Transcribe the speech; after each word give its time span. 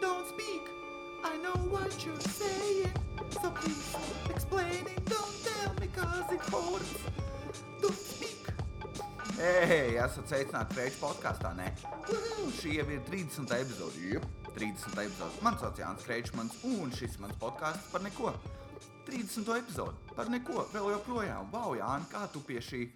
don't 0.00 0.26
speak. 0.28 0.64
I 1.24 1.36
know 1.38 1.58
what 1.70 1.92
you're 2.04 2.20
saying. 2.20 2.92
So 3.42 3.50
please 3.50 3.96
explain 4.30 4.86
it. 4.86 5.04
Don't 5.04 5.34
tell 5.44 5.74
me 5.80 5.88
cause 5.94 6.32
it 6.32 6.40
hurts. 6.40 6.92
Don't 7.82 7.94
speak. 7.94 8.52
Ei, 9.36 9.98
esat 10.00 10.30
sveicināti 10.30 10.76
Kreča 10.76 11.00
podkāstā. 11.02 11.50
Nē, 11.58 11.66
Uhu, 12.08 12.46
šī 12.56 12.78
jau 12.78 12.86
ir 12.94 13.02
30. 13.08 13.50
epizode. 13.58 14.04
Jep, 14.12 14.24
30. 14.56 14.94
epizode. 15.02 15.42
Mans 15.44 15.60
sauc 15.60 15.80
Jānis 15.80 16.06
Krečmans, 16.06 16.56
un 16.64 16.94
šis 16.96 17.18
mans 17.20 17.36
podkāsts 17.42 17.90
par 17.92 18.04
neko. 18.06 18.32
30. 19.06 19.50
epizode 19.58 20.14
par 20.16 20.30
neko. 20.32 20.64
Vēl 20.72 20.88
joprojām, 20.94 21.50
wow, 21.52 21.76
Jānis, 21.76 22.08
kā 22.14 22.24
tu 22.32 22.40
pie 22.48 22.62
šī 22.64 22.86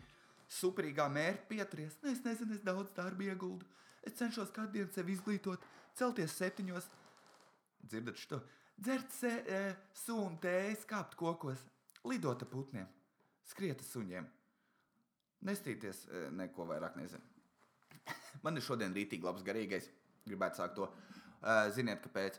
superīgā 0.51 1.11
mērķa 1.12 1.45
pieturies? 1.51 1.98
Nu, 2.01 2.14
es 2.14 2.25
nezinu, 2.25 2.57
es 2.57 2.64
daudz 2.64 2.95
darba 2.96 3.29
ieguldu. 3.29 3.69
Es 4.01 4.17
cenšos 4.17 4.48
katru 4.55 4.79
dienu 4.79 4.89
sevi 4.95 5.12
izglītot, 5.19 5.61
celties 5.98 6.36
septiņos, 6.38 6.88
dzirdat 7.87 8.20
šo, 8.20 8.41
dzert 8.80 9.12
se, 9.15 9.33
e, 9.46 9.60
sunu 10.05 10.38
tēju, 10.42 10.84
kāpt 10.91 11.16
kokos, 11.20 11.65
lidot 12.09 12.45
ar 12.45 12.51
putniem, 12.51 12.88
skriet 13.51 13.82
suņiem. 13.84 14.29
Nestīties, 15.48 16.05
e, 16.09 16.27
neko 16.37 16.66
vairāk 16.68 16.98
nezinu. 17.01 17.24
Man 18.45 18.56
ir 18.56 18.65
šodien 18.65 18.95
rītīgi 18.96 19.24
labs 19.24 19.45
garīgais. 19.46 19.88
Gribētu 20.29 20.60
sākt 20.60 20.77
to. 20.77 20.88
Uh, 21.41 21.70
ziniet, 21.73 22.02
kāpēc? 22.04 22.37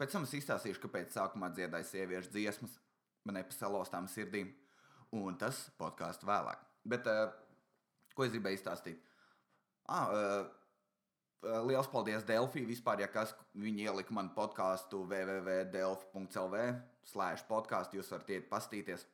Pēc 0.00 0.14
tam 0.14 0.24
es 0.24 0.32
izstāstīšu, 0.38 0.80
kāpēc 0.80 1.12
sākumā 1.12 1.50
dziedāju 1.52 1.84
sieviešu 1.90 2.32
dziesmas, 2.32 2.78
man 3.28 3.36
nepasalostām 3.36 4.08
sirdīm, 4.08 4.48
un 5.12 5.36
tas 5.40 5.66
podkāstu 5.80 6.28
vēlāk. 6.28 6.62
Bet 6.88 7.08
uh, 7.10 7.34
ko 8.16 8.24
es 8.24 8.32
gribēju 8.32 8.56
izstāstīt? 8.56 9.02
Ah, 9.90 10.08
uh, 10.08 10.59
Liels 11.40 11.88
paldies 11.88 12.24
Delfī. 12.28 12.66
Vispār, 12.68 13.00
ja 13.00 13.08
kas 13.08 13.32
viņi 13.56 13.86
ielika 13.88 14.12
man 14.12 14.28
podkāstu 14.36 15.00
www.delfi.lv 15.08 16.64
slēdz 17.10 17.44
podkāstu, 17.48 17.96
jūs 17.96 18.10
varat 18.12 18.32
iet 18.34 18.48
pastīties. 18.50 19.06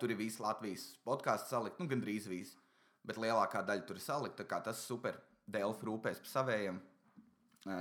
Tur 0.00 0.12
ir 0.12 0.18
visi 0.18 0.42
Latvijas 0.42 0.88
podkāstu 1.06 1.54
salikt, 1.54 1.78
nu 1.80 1.86
gandrīz 1.88 2.26
visi, 2.28 2.58
bet 3.06 3.20
lielākā 3.22 3.62
daļa 3.64 3.86
tur 3.86 4.00
ir 4.00 4.04
salikta. 4.04 4.44
Tas 4.44 4.82
super. 4.86 5.20
Delfi 5.52 5.86
rūpēs 5.86 6.20
par 6.22 6.30
savējiem. 6.30 6.80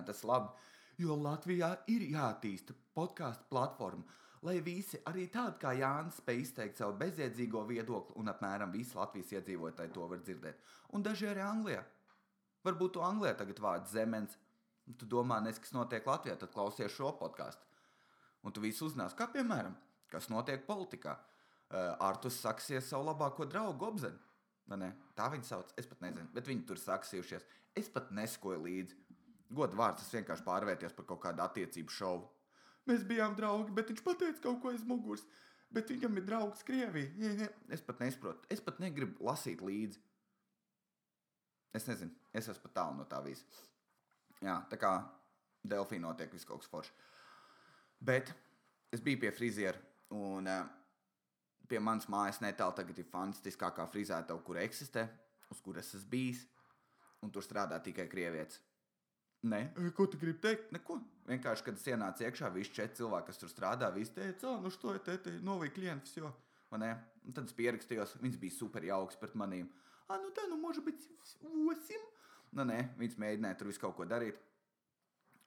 Tas 0.05 0.21
ir 0.21 0.29
labi. 0.29 0.69
Jo 1.01 1.15
Latvijā 1.17 1.71
ir 1.89 2.05
jāattīsta 2.13 2.75
podkāstu 2.93 3.47
platforma, 3.49 4.03
lai 4.45 4.59
visi, 4.61 4.99
arī 5.09 5.27
tādi 5.33 5.57
kā 5.61 5.71
Jānis, 5.77 6.19
spēj 6.21 6.41
izteikt 6.43 6.81
savu 6.81 6.93
bezjēdzīgo 6.99 7.63
viedokli, 7.69 8.17
un 8.21 8.29
apmēram 8.29 8.73
visi 8.73 8.97
Latvijas 8.97 9.33
iedzīvotāji 9.39 9.93
to 9.95 10.05
var 10.11 10.21
dzirdēt. 10.21 10.61
Un 10.93 11.05
daži 11.05 11.29
arī 11.31 11.41
Anglijā. 11.45 11.81
Varbūt 12.65 12.95
tu 12.95 13.03
Anglijā 13.05 13.33
tagad 13.37 13.59
vārds 13.61 13.93
zemens, 13.95 14.37
un 14.87 14.97
tu 14.97 15.07
domā, 15.09 15.39
nes, 15.43 15.59
kas 15.61 15.73
notiek 15.73 16.05
Latvijā, 16.07 16.35
tad 16.37 16.53
klausies 16.53 16.93
šo 16.93 17.13
podkāstu. 17.19 17.65
Un 18.45 18.53
tu 18.53 18.63
visu 18.63 18.87
uzzinās, 18.87 19.15
kā 19.17 19.27
piemēram, 19.31 19.75
kas 20.11 20.29
notiek 20.33 20.65
politikā. 20.67 21.17
Uh, 21.71 21.93
Artus 22.03 22.41
saksies 22.43 22.89
savu 22.91 23.07
labāko 23.07 23.45
draugu 23.47 23.79
Gobzenu. 23.79 24.19
Tā 25.17 25.27
viņa 25.31 25.47
sauc, 25.47 25.71
es 25.79 25.87
pat 25.87 26.01
nezinu, 26.03 26.27
bet 26.35 26.47
viņi 26.47 26.65
tur 26.67 26.79
saksījušies. 26.79 27.47
Es 27.79 27.87
pat 27.91 28.11
neskoju 28.15 28.59
līdzi. 28.65 28.97
Godu 29.51 29.79
vārds, 29.79 30.03
tas 30.03 30.13
vienkārši 30.15 30.45
pārvērties 30.47 30.95
par 30.95 31.07
kaut 31.07 31.21
kādu 31.25 31.43
attiecību 31.43 31.91
šovu. 31.91 32.27
Mēs 32.87 33.03
bijām 33.07 33.35
draugi, 33.37 33.73
bet 33.75 33.91
viņš 33.91 34.03
pateica 34.05 34.43
kaut 34.45 34.61
ko 34.63 34.71
aiz 34.71 34.83
muguras. 34.87 35.25
Bet 35.71 35.91
viņam 35.91 36.17
ir 36.19 36.25
draugs 36.27 36.63
Krievijā. 36.67 37.47
Es 37.71 37.83
pat 37.83 38.01
nesaprotu, 38.03 38.47
es 38.51 38.63
pat 38.63 38.79
negribu 38.83 39.23
lasīt 39.27 39.63
līdzi. 39.63 39.99
Es 41.73 41.87
nezinu, 41.87 42.11
es 42.33 42.47
esmu 42.47 42.65
pat 42.65 42.75
tālu 42.79 42.99
no 42.99 43.07
tā 43.07 43.21
visa. 43.23 43.45
Jā, 44.41 44.57
tā 44.71 44.79
kā 44.81 44.91
Delfī 45.63 45.99
notiek 46.01 46.31
viss 46.33 46.47
kaut 46.47 46.63
kas 46.63 46.71
foršs. 46.71 46.93
Bet 48.01 48.31
es 48.91 49.03
biju 49.03 49.21
pie 49.21 49.31
friziera, 49.31 49.77
un 50.17 50.49
uh, 50.49 50.65
pie 51.69 51.79
manas 51.79 52.09
mājas 52.11 52.41
netālu 52.43 52.75
tagad 52.75 52.97
ir 52.99 53.07
fantastiskākā 53.11 53.85
frizētava, 53.91 54.41
kur 54.43 54.59
eksistē, 54.59 55.05
uz 55.53 55.61
kuras 55.63 55.93
esmu 55.93 56.09
bijis, 56.11 56.43
un 57.21 57.31
tur 57.31 57.45
strādā 57.45 57.77
tikai 57.83 58.07
krievietis. 58.11 58.59
Nē, 59.41 59.61
ko 59.97 60.05
tu 60.05 60.19
gribi 60.21 60.37
teikt? 60.41 60.69
Neko. 60.75 60.99
Vienkārši, 61.29 61.63
kad 61.65 61.77
es 61.77 61.85
ienācu 61.89 62.25
iekšā, 62.25 62.49
visi 62.53 62.73
četri 62.75 62.99
cilvēki, 62.99 63.27
kas 63.29 63.39
tur 63.41 63.49
strādā, 63.49 63.89
visi 63.93 64.13
teica, 64.13 64.57
nu, 64.61 64.69
šo 64.73 64.93
te, 65.05 65.15
te 65.21 65.33
novīja 65.45 65.73
klientus, 65.77 66.13
jo. 66.17 66.29
Un 66.71 66.83
tad 67.35 67.45
es 67.45 67.55
pierakstījos, 67.55 68.17
viņas 68.21 68.39
bija 68.41 68.55
super 68.55 68.85
jauks 68.85 69.17
pret 69.21 69.33
maniem 69.37 69.69
а 70.11 70.19
nu 70.21 70.31
tā 70.35 70.47
nu 70.49 70.57
može 70.59 70.83
biti 70.85 71.07
osim. 71.71 72.07
Nu, 72.51 72.65
nē, 72.67 72.79
viņš 72.99 73.15
mēģināja 73.19 73.57
tur 73.59 73.71
visu 73.71 73.79
kaut 73.79 73.95
ko 73.95 74.05
darīt. 74.05 74.39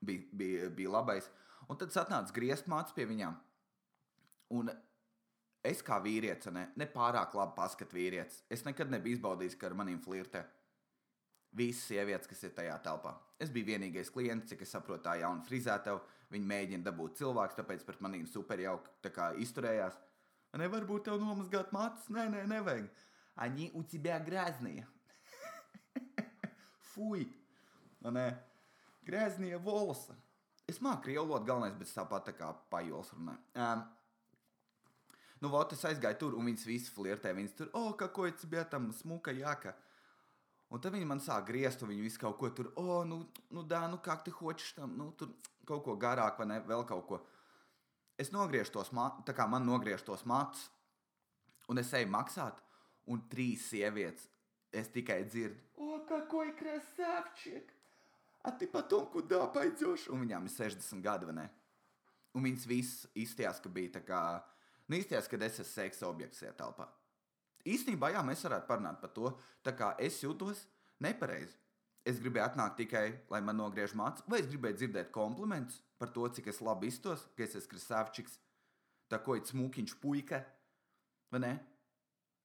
Bija, 0.01 0.25
bija, 0.33 0.71
bija 0.73 0.93
labais. 0.97 1.29
Un 1.69 1.79
tad 1.81 1.93
atnāca 2.01 2.33
griezmāts 2.37 2.97
pie 2.97 3.05
viņiem. 3.09 3.37
Un 4.57 4.73
es 5.65 5.81
kā 5.85 5.99
vīrietis, 6.05 6.53
ne, 6.53 6.67
ne 6.77 6.89
pārāk 6.89 7.37
labi 7.37 7.57
paskatu 7.57 7.97
vīrietis. 7.97 8.43
Es 8.53 8.65
nekad 8.65 8.93
nebiju 8.93 9.19
izbaudījis, 9.19 9.57
ka 9.61 9.71
ar 9.71 9.77
maniem 9.79 10.01
flirtē 10.05 10.45
visas 11.55 11.87
sievietes, 11.89 12.29
kas 12.29 12.43
ir 12.45 12.53
tajā 12.57 12.77
telpā. 12.85 13.15
Es 13.41 13.53
biju 13.55 13.71
vienīgais 13.73 14.11
klients, 14.13 14.49
cik 14.51 14.65
es 14.67 14.75
saprotu, 14.75 15.05
tā 15.07 15.17
jauna 15.21 15.45
frizētava. 15.47 16.03
Viņa 16.35 16.51
mēģina 16.51 16.87
dabūt 16.89 17.19
cilvēku, 17.21 17.57
tāpēc 17.61 17.85
pret 17.87 18.01
maniem 18.03 18.27
super 18.27 18.61
jauki 18.61 18.91
izturējās. 19.45 19.99
Nevar 20.59 20.87
būt 20.87 21.07
tev 21.09 21.21
nomazgāt 21.23 21.73
mātes, 21.75 22.09
nē, 22.15 22.27
nē, 22.33 22.45
nevajag. 22.51 22.89
Они 23.36 23.72
у 23.74 23.84
тебя 23.84 24.20
грязные. 24.20 24.88
Fui! 26.94 27.28
Nē, 28.04 28.32
graznie 29.04 29.58
волосы. 29.58 30.16
Es 30.70 30.80
māku 30.84 31.08
krievu 31.08 31.26
valodu, 31.26 31.48
galvenais, 31.50 31.76
bet 31.80 31.92
tāpat 31.92 32.30
tā 32.30 32.34
kā 32.38 32.52
pajols 32.72 33.10
runāju. 33.16 33.42
Um, 33.58 33.84
nu, 35.42 35.50
вот, 35.52 35.74
es 35.74 35.84
aizgāju 35.88 36.20
tur, 36.22 36.38
un 36.38 36.48
viņas 36.48 36.66
visas 36.70 36.94
flirtē. 36.94 37.34
Viņas 37.36 37.56
tur, 37.58 37.72
oh, 37.74 37.92
какой 37.98 38.32
тебе 38.32 38.64
там 38.64 38.92
smuka 38.94 39.34
jāka. 39.36 39.74
Un 40.70 40.80
tad 40.80 40.94
viņi 40.94 41.08
man 41.10 41.20
sāk 41.24 41.48
griezt, 41.48 41.82
un 41.82 41.90
viņi 41.90 42.06
visu 42.06 42.22
kaut 42.22 42.38
ko 42.38 42.52
tur, 42.54 42.70
oh, 42.78 43.02
nu, 43.08 43.24
nu 43.50 43.64
да, 43.66 43.88
nu, 43.90 43.98
kā 43.98 44.20
tu 44.24 44.32
хочешь 44.32 44.76
tam, 44.78 44.94
nu, 44.98 45.10
tur 45.18 45.32
kaut 45.66 45.82
ko 45.86 45.96
garāk, 45.98 46.38
vai 46.38 46.46
ne, 46.52 46.60
vēl 46.68 46.86
kaut 46.86 47.08
ko. 47.10 47.20
Es 48.20 48.30
nogriežu 48.36 48.76
tos 48.76 48.92
matus, 48.94 49.26
tā 49.26 49.34
kā 49.34 49.48
man 49.50 49.66
nogriež 49.66 50.04
tos 50.06 50.26
matus, 50.30 50.68
un 51.72 51.82
es 51.82 51.90
eju 51.98 52.12
maksāt, 52.14 52.62
un 53.10 53.24
trīs 53.32 53.66
sievietes. 53.72 54.28
Es 54.72 54.90
tikai 54.94 55.24
dzirdu, 55.26 55.58
o, 55.78 56.00
какой 56.06 56.54
красавчик! 56.54 57.74
A 58.44 58.52
ты 58.52 58.68
потом 58.68 59.08
куда 59.08 59.48
пойдешь? 59.48 60.08
Un 60.08 60.22
viņām 60.24 60.46
ir 60.48 60.54
60 60.54 61.02
gadi, 61.04 61.28
vai 61.28 61.36
ne? 61.36 61.48
Un 62.38 62.46
viņas 62.46 62.68
visas 62.70 63.08
izstījās, 63.18 63.60
ka 63.60 63.70
bija 63.74 63.98
tā 63.98 64.02
kā, 64.06 64.22
nu, 64.88 64.96
izstījās, 64.96 65.28
ka 65.28 65.40
es 65.42 65.60
esmu 65.60 65.66
seksa 65.74 66.08
objekts 66.08 66.40
šajā 66.40 66.54
telpā. 66.60 66.88
Īstenībā, 67.68 68.14
jā, 68.14 68.22
mēs 68.24 68.46
varētu 68.46 68.70
parunāt 68.70 69.02
par 69.02 69.12
to, 69.16 69.34
tā 69.66 69.74
kā 69.76 69.92
es 70.00 70.22
jūtos 70.24 70.64
nepareizi. 71.04 71.58
Es 72.08 72.22
gribēju 72.24 72.46
atnākt 72.46 72.78
tikai, 72.80 73.08
lai 73.30 73.42
man 73.44 73.60
nogriež 73.60 73.92
mācību, 73.98 74.32
vai 74.32 74.40
es 74.40 74.48
gribēju 74.48 74.80
dzirdēt 74.80 75.12
komplimentus 75.12 75.82
par 76.00 76.14
to, 76.16 76.24
cik 76.32 76.48
es 76.54 76.62
labi 76.64 76.88
iztos, 76.88 77.26
ka 77.36 77.44
es 77.44 77.58
esmu 77.60 77.74
krasavčiks, 77.74 78.38
tā 79.12 79.20
ko 79.26 79.36
ir 79.36 79.44
smukiņš 79.50 79.98
puika, 80.00 80.46
vai 81.34 81.44
ne? 81.44 81.52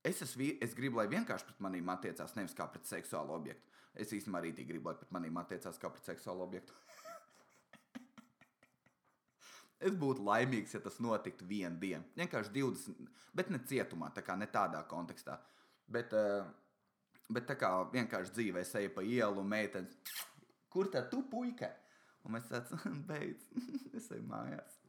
Es, 0.04 0.22
esmu, 0.24 0.46
es 0.64 0.74
gribu, 0.78 1.02
lai 1.02 1.10
vienkārši 1.12 1.50
pret 1.50 1.60
maniem 1.64 1.90
attiecās 1.92 2.36
nevis 2.38 2.56
kā 2.56 2.70
pret 2.72 2.88
seksuālu 2.88 3.36
objektu. 3.36 3.68
Es 4.00 4.14
īstenībā 4.16 4.40
arī 4.40 4.54
gribu, 4.56 4.88
lai 4.88 5.00
pret 5.00 5.12
maniem 5.12 5.40
attiecās 5.42 5.80
kā 5.82 5.92
pret 5.92 6.08
seksuālu 6.08 6.46
objektu. 6.46 6.76
es 9.90 9.98
būtu 10.00 10.24
laimīgs, 10.24 10.78
ja 10.78 10.82
tas 10.86 11.02
notiktu 11.04 11.48
vienu 11.50 11.76
dienu. 11.82 12.08
Vienkārši 12.16 12.56
20, 12.56 13.12
bet 13.36 13.52
ne 13.52 13.60
cietumā, 13.68 14.14
tā 14.16 14.24
kā 14.24 14.38
ne 14.40 14.48
tādā 14.48 14.86
kontekstā. 14.88 15.36
Bet, 15.92 16.16
uh, 16.16 16.48
bet 17.28 17.50
tā 17.50 17.60
kā 17.60 17.74
vienkārši 17.92 18.36
dzīvē 18.38 18.64
eju 18.80 18.96
pa 18.96 19.04
ielu 19.04 19.44
un 19.44 19.52
meitenes, 19.52 20.00
kur 20.72 20.88
tā 20.94 21.04
tu 21.12 21.26
puika? 21.28 21.74
Un 22.24 22.38
mēs 22.38 22.48
tāds 22.48 22.72
beidz, 23.10 23.52
es 24.00 24.08
eju 24.16 24.24
mājās. 24.32 24.80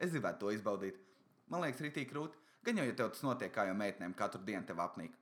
Es 0.00 0.14
gribētu 0.14 0.46
to 0.46 0.56
izbaudīt. 0.56 1.04
Man 1.52 1.64
liekas, 1.64 1.84
rītīgi 1.84 2.08
krūti. 2.08 2.47
Gan 2.66 2.80
jau, 2.80 2.86
ja 2.88 2.96
tev 2.96 3.12
tas 3.14 3.22
notiek 3.24 3.52
kā 3.54 3.68
jau 3.68 3.76
meitenēm, 3.78 4.16
katru 4.18 4.42
dienu 4.44 4.66
tev 4.66 4.80
apnīk. 4.82 5.14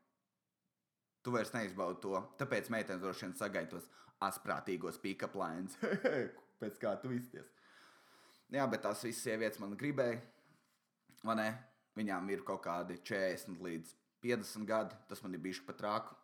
Tu 1.26 1.32
vairs 1.34 1.52
neizbaudi 1.54 2.00
to, 2.04 2.18
tāpēc 2.40 2.70
meitenes 2.72 3.02
droši 3.02 3.26
vien 3.26 3.36
sagaidos 3.36 3.88
asprātīgos 4.22 5.00
pick-up 5.02 5.34
lines. 5.36 5.76
Pēc 6.60 6.78
kā 6.80 6.94
tu 7.02 7.10
izties. 7.12 7.48
Jā, 8.54 8.64
bet 8.70 8.84
tās 8.86 9.02
visas 9.04 9.24
sievietes 9.26 9.60
man 9.60 9.74
gribēja. 9.76 10.20
Man 11.26 11.40
ne, 11.42 11.48
viņām 11.98 12.30
ir 12.30 12.44
kaut 12.46 12.62
kādi 12.64 13.00
40 13.02 13.58
līdz 13.64 13.90
50 14.22 14.68
gadi. 14.68 14.96
Tas 15.10 15.22
man 15.24 15.34
ir 15.34 15.42
bijis 15.42 15.60
pat 15.66 15.80
trāku. 15.80 16.14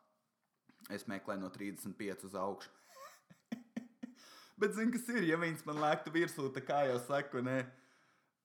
Es 0.91 1.05
meklēju 1.11 1.43
no 1.43 1.51
35 1.53 2.25
uz 2.29 2.39
augšu. 2.39 2.71
bet 4.63 4.79
zini, 4.79 4.95
kas 4.95 5.11
ir, 5.13 5.27
ja 5.29 5.39
viņas 5.39 5.67
man 5.69 5.83
lēktu 5.83 6.15
virsū, 6.15 6.49
tā 6.55 6.63
kā 6.65 6.85
jau 6.89 6.97
saku, 7.05 7.43
ne, 7.45 7.61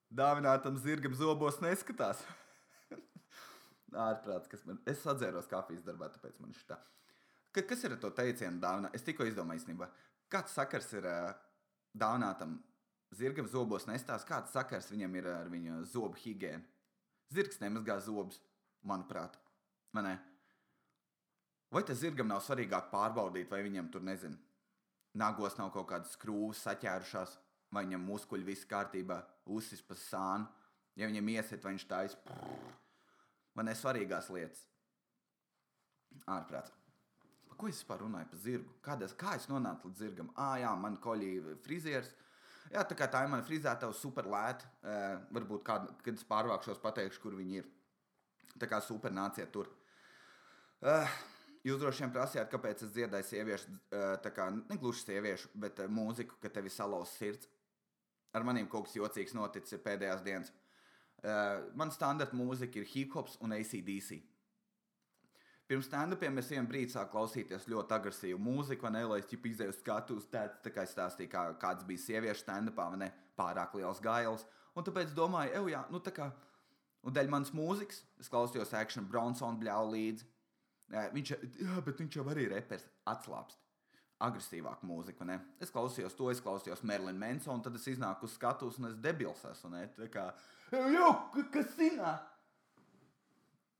dāvinātam 0.09 0.77
zirgam 0.81 1.15
zobos 1.17 1.61
neskatās. 1.63 2.25
ārprāts, 3.93 4.49
kas 4.51 4.63
man. 4.67 4.79
Es 4.89 5.05
atzēros 5.07 5.49
kafijas 5.51 5.85
darbā, 5.85 6.09
tāpēc 6.13 6.39
man 6.43 6.55
šī 6.55 6.65
tā. 6.71 6.77
Ka, 7.55 7.63
kas 7.63 7.83
ir 7.87 7.95
to 8.01 8.11
teicienu 8.13 8.61
dāvana? 8.61 8.91
Es 8.93 9.05
tikko 9.05 9.25
izdomāju 9.27 9.61
īstenībā. 9.61 9.87
Kāds 10.31 10.55
sakars 10.57 10.89
ir 10.97 11.07
uh, 11.07 11.31
dāvinātam 11.95 12.57
zirgam 13.15 13.47
zobos 13.47 13.87
nestāsta, 13.87 14.27
kāds 14.27 14.53
sakars 14.55 14.91
viņam 14.91 15.15
ir 15.15 15.29
ar 15.31 15.51
viņa 15.51 15.81
zobu 15.91 16.19
higiēnu. 16.21 16.63
Zirgs 17.33 17.59
nemazgā 17.59 17.97
zobus, 18.03 18.39
manuprāt, 18.87 19.35
vai 19.95 20.03
ne? 20.05 20.15
Vai 21.71 21.83
tas 21.83 21.99
zirgam 21.99 22.29
nav 22.31 22.39
svarīgāk 22.45 22.87
pārbaudīt, 22.91 23.49
vai 23.51 23.59
viņam 23.65 23.89
tur 23.91 24.05
nezinu, 24.07 24.37
nagos 25.19 25.57
nav 25.59 25.73
kaut 25.75 25.89
kādas 25.89 26.13
skrūves 26.15 26.61
saķērušās, 26.63 27.33
vai 27.75 27.83
viņam 27.83 28.05
muskuļi 28.07 28.47
viss 28.47 28.67
kārtībā, 28.69 29.19
uzsis 29.51 29.81
pa 29.83 29.97
sānu, 29.99 30.47
ja 30.95 31.09
viņam 31.09 31.33
iesit, 31.35 31.63
vai 31.63 31.73
viņš 31.75 31.87
taisa, 31.89 32.37
vai 33.57 33.65
nesvarīgās 33.71 34.29
lietas. 34.33 34.61
Ārprāts. 36.29 36.73
Par 37.47 37.57
ko 37.59 37.69
es 37.71 37.79
vispār 37.79 38.03
runāju 38.03 38.29
par 38.31 38.41
zirgu? 38.43 38.75
Kādas, 38.85 39.15
kā 39.17 39.33
es 39.37 39.47
nonācu 39.49 39.89
līdz 39.89 40.03
zirgam? 40.03 40.29
Ah, 40.35 40.57
jā, 40.61 40.73
man 40.77 40.99
koļī 41.01 41.31
frizieris. 41.65 42.11
Jā, 42.67 42.83
tā 42.83 42.97
kā 42.99 43.07
tā 43.09 43.23
ir 43.23 43.31
mana 43.31 43.45
frizētava 43.47 43.95
super 43.95 44.27
lēta. 44.29 44.67
Uh, 44.83 45.15
varbūt, 45.33 45.63
kād, 45.65 45.87
kad 46.03 46.19
es 46.19 46.27
pārvākšos, 46.27 46.81
pateikšu, 46.83 47.23
kur 47.23 47.37
viņi 47.37 47.61
ir. 47.61 47.69
Tā 48.59 48.69
kā 48.69 48.81
super 48.83 49.13
nāciet 49.15 49.49
tur. 49.53 49.69
Uh, 50.83 51.17
jūs 51.65 51.79
droši 51.81 52.03
vien 52.03 52.13
prasījāt, 52.13 52.49
kāpēc 52.51 52.83
es 52.85 52.93
dziedāju 52.95 53.27
sieviešu, 53.27 53.77
tā 54.23 54.31
kā 54.35 54.49
ne 54.53 54.77
gluži 54.79 55.05
sieviešu, 55.05 55.49
bet 55.59 55.79
mūziku, 55.89 56.37
ka 56.43 56.51
tevi 56.53 56.71
salauz 56.73 57.15
sirds. 57.17 57.49
Ar 58.35 58.45
maniem 58.45 58.67
kaut 58.69 58.87
kas 58.87 58.97
jocīgs 58.99 59.33
noticis 59.37 59.81
pēdējās 59.81 60.23
dienas. 60.25 60.51
Uh, 61.25 61.67
man 61.77 61.89
standarta 61.91 62.37
mūzika 62.37 62.77
ir 62.77 62.89
hip 62.91 63.15
hops 63.17 63.39
un 63.41 63.55
ACDC. 63.55 64.19
Pirms 65.67 65.89
stand-upiem 65.89 66.37
es 66.39 66.47
vienu 66.47 66.69
brīdi 66.69 66.93
sāku 66.93 67.11
klausīties 67.17 67.65
ļoti 67.67 67.95
agresīvu 67.97 68.39
mūziku, 68.39 68.87
ne, 68.93 69.01
lai 69.09 69.17
es 69.19 69.27
ķip 69.27 69.49
izdeju 69.49 69.73
skatus, 69.75 70.29
tāds 70.31 70.61
tā 70.63 70.71
kā 70.71 70.85
es 70.87 70.93
stāstīju, 70.95 71.31
kā, 71.33 71.41
kāds 71.59 71.83
bija 71.87 72.05
sieviešu 72.05 72.45
stand-upā, 72.45 72.85
vai 72.93 73.01
ne, 73.01 73.09
pārāk 73.35 73.75
liels 73.75 73.99
gails. 74.03 74.45
Un 74.77 74.87
tāpēc 74.87 75.11
domāju, 75.17 75.51
ej, 75.57 75.73
jā, 75.73 75.81
nu 75.91 75.99
tā 76.05 76.13
kā, 76.15 76.29
un 77.03 77.15
dēļ 77.17 77.31
manas 77.33 77.51
mūzikas, 77.57 77.99
es 78.21 78.31
klausījos 78.31 78.71
Action 78.79 79.09
Bronsonu 79.11 79.59
bļauju 79.59 79.91
līdzi. 79.97 80.29
Viņš, 81.17 81.31
jā, 81.59 81.81
bet 81.83 81.99
viņš 81.99 82.19
jau 82.21 82.27
arī 82.31 82.47
repers, 82.53 82.85
atslābst. 83.11 83.59
Agresīvāku 84.23 84.87
mūziku, 84.87 85.27
ne? 85.29 85.35
Es 85.61 85.69
klausījos 85.69 86.15
to, 86.17 86.31
es 86.31 86.39
klausījos 86.41 86.79
Merlinu 86.87 87.19
Mansonu, 87.21 87.61
tad 87.65 87.75
es 87.77 87.83
iznāku 87.91 88.25
uz 88.25 88.33
skatuves, 88.33 88.79
un 88.79 88.87
es 88.89 88.95
debils 89.03 89.43
esmu, 89.45 89.69
ne? 89.75 89.83
Tā 89.93 90.07
kā, 90.13 90.23
Jau, 90.71 91.11
kas 91.53 91.71
sinā? 91.77 92.17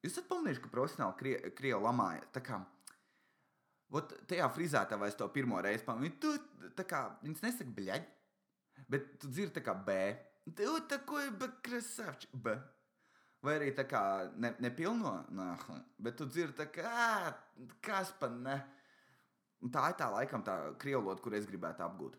Jūs 0.06 0.14
esat 0.14 0.28
pamanījuši, 0.30 0.64
ka 0.64 0.72
profesionāli 0.72 1.20
krie, 1.20 1.36
krievi 1.58 1.84
lamāja. 1.84 2.24
Tā 2.36 2.44
kā 2.46 2.62
Vot 3.94 4.12
tajā 4.28 4.48
frizētavā 4.52 5.08
es 5.08 5.16
to 5.16 5.28
pirmo 5.32 5.60
reizi 5.64 5.86
pamanīju. 5.88 6.16
Tu 6.20 6.72
tā 6.76 6.84
kā 6.88 7.06
viņš 7.22 7.44
nesaka 7.46 7.76
bļaļ, 7.78 8.08
bet 8.92 9.14
tu 9.22 9.30
dzirdi 9.32 9.56
tā 9.60 9.64
kā 9.64 9.76
B. 9.88 9.96
Tu 10.58 10.68
takoji 10.92 11.32
B 11.40 11.48
krasavči. 11.64 12.30
B. 12.34 12.56
Vai 13.44 13.54
arī 13.60 13.70
tā 13.78 13.86
kā 13.88 14.02
ne, 14.42 14.52
nepilno, 14.64 15.12
nah, 15.38 15.62
bet 16.02 16.18
tu 16.20 16.26
dzirdi 16.28 16.58
tā 16.58 16.66
kā 16.74 17.32
kas 17.86 18.12
pa 18.20 18.28
ne. 18.34 18.58
Un 19.64 19.72
tā 19.74 19.86
ir 19.92 19.96
tā 20.00 20.10
laikam 20.12 20.44
tā 20.46 20.56
krievloda, 20.82 21.22
kur 21.24 21.36
es 21.38 21.48
gribētu 21.48 21.86
apgūt. 21.86 22.18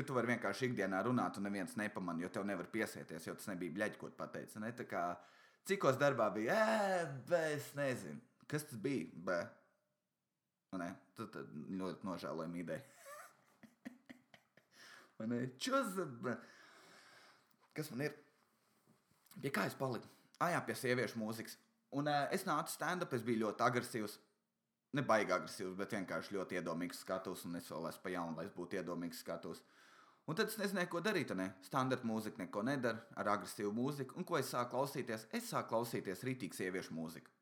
Ka 0.00 0.06
tu 0.08 0.14
vari 0.16 0.30
vienkārši 0.30 0.70
ikdienā 0.70 1.02
runāt, 1.04 1.36
un 1.36 1.44
neviens 1.44 1.74
nepamanā, 1.76 2.22
jo 2.24 2.30
tev 2.32 2.46
nevar 2.48 2.70
piesieties, 2.72 3.26
jo 3.26 3.34
tas 3.36 3.50
nebija 3.50 3.74
bļaļ, 3.76 3.96
ko 4.00 4.08
pateicis. 4.16 4.56
Ne? 4.62 4.70
Tā 4.72 4.86
kā, 4.88 5.02
Cikos 5.68 5.98
darbā 6.00 6.30
bija, 6.32 6.54
ē, 6.56 7.40
es 7.52 7.66
nezinu, 7.76 8.16
kas 8.48 8.64
tas 8.64 8.78
bija. 8.80 9.10
Bē. 9.26 9.36
Ne, 10.80 10.88
tad, 11.18 11.28
tad 11.34 11.50
ļoti 11.52 12.06
nožēlojama 12.08 12.62
ideja. 12.62 12.80
Čus, 15.60 15.98
kas 17.76 17.92
man 17.92 18.06
ir? 18.06 18.16
Pie 19.36 19.52
kā 19.52 19.66
es 19.68 19.76
paliku? 19.76 20.08
Ah, 20.40 20.54
jā, 20.54 20.62
pie 20.64 20.78
sieviešu 20.80 21.20
mūzikas. 21.20 21.58
Un 22.00 22.08
uh, 22.08 22.24
es 22.32 22.46
nācu 22.48 22.72
stand-up, 22.72 23.12
es 23.12 23.26
biju 23.26 23.44
ļoti 23.44 23.66
agresīvs. 23.66 24.16
Ne 24.96 25.04
baigi 25.06 25.36
agresīvs, 25.36 25.76
bet 25.78 25.92
vienkārši 25.92 26.38
ļoti 26.38 26.58
iedomīgs 26.58 27.04
skatus, 27.04 27.44
un 27.46 27.60
es 27.60 27.68
vēl 27.70 27.90
esmu 27.90 28.06
pa 28.06 28.14
jaunu, 28.14 28.38
lai 28.38 28.48
es 28.48 28.56
būtu 28.56 28.80
iedomīgs 28.80 29.20
skatus. 29.22 29.60
Un 30.30 30.36
tad 30.38 30.52
es 30.52 30.58
nezināju, 30.60 30.92
ko 30.92 31.00
darīt. 31.02 31.32
Ne? 31.34 31.48
Standarta 31.66 32.06
mūzika 32.06 32.38
neko 32.38 32.62
nedara 32.62 33.02
ar 33.18 33.32
agresīvu 33.32 33.72
mūziku. 33.74 34.14
Un 34.20 34.26
ko 34.28 34.38
es 34.38 34.52
sāku 34.54 34.76
klausīties? 34.76 35.26
Es 35.34 35.48
sāku 35.50 35.72
klausīties 35.72 36.22
rītīgu 36.28 36.54
sieviešu 36.54 36.94
mūziku. 36.94 37.32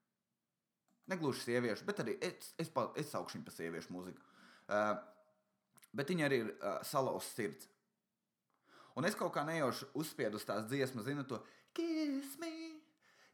Negluži 1.12 1.44
sieviešu, 1.44 1.84
bet 1.88 2.00
arī 2.00 2.14
es, 2.24 2.54
es, 2.56 2.70
es, 2.72 3.10
es 3.12 3.12
viņu 3.12 3.44
par 3.44 3.56
sieviešu 3.56 3.92
mūziku. 3.92 4.24
Uh, 4.68 4.94
bet 5.96 6.12
viņa 6.12 6.24
arī 6.28 6.40
ir 6.46 6.50
uh, 6.54 6.78
salauzta 6.84 7.28
sirds. 7.34 7.68
Un 8.96 9.06
es 9.08 9.16
kaut 9.16 9.34
kā 9.36 9.44
nejauši 9.46 9.92
uzspiedu 10.00 10.40
uz 10.40 10.48
tās 10.48 10.64
dziesmas, 10.68 11.06
zinu 11.06 11.22
to 11.28 11.38
kiss 11.76 12.38
me, 12.40 12.50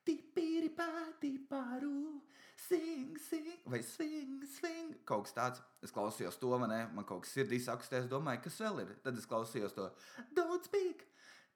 tipiri 0.04 0.68
pati 0.76 1.38
paru, 1.48 2.20
sing, 2.68 3.18
sing, 3.18 3.48
vai 3.66 3.82
swing, 3.82 4.44
swing. 4.48 4.94
Kaut 5.08 5.26
kas 5.26 5.36
tāds. 5.36 5.62
Es 5.84 5.92
klausījos 5.94 6.38
to, 6.40 6.52
man, 6.60 6.72
man 6.96 7.06
kaut 7.08 7.24
kas 7.24 7.34
sirdī 7.36 7.58
sakustēs, 7.62 8.08
domāju, 8.10 8.44
kas 8.46 8.60
vēl 8.62 8.84
ir. 8.84 8.94
Tad 9.04 9.18
es 9.20 9.28
klausījos 9.28 9.76
to 9.76 9.88
don't 10.36 10.68
speak, 10.68 11.04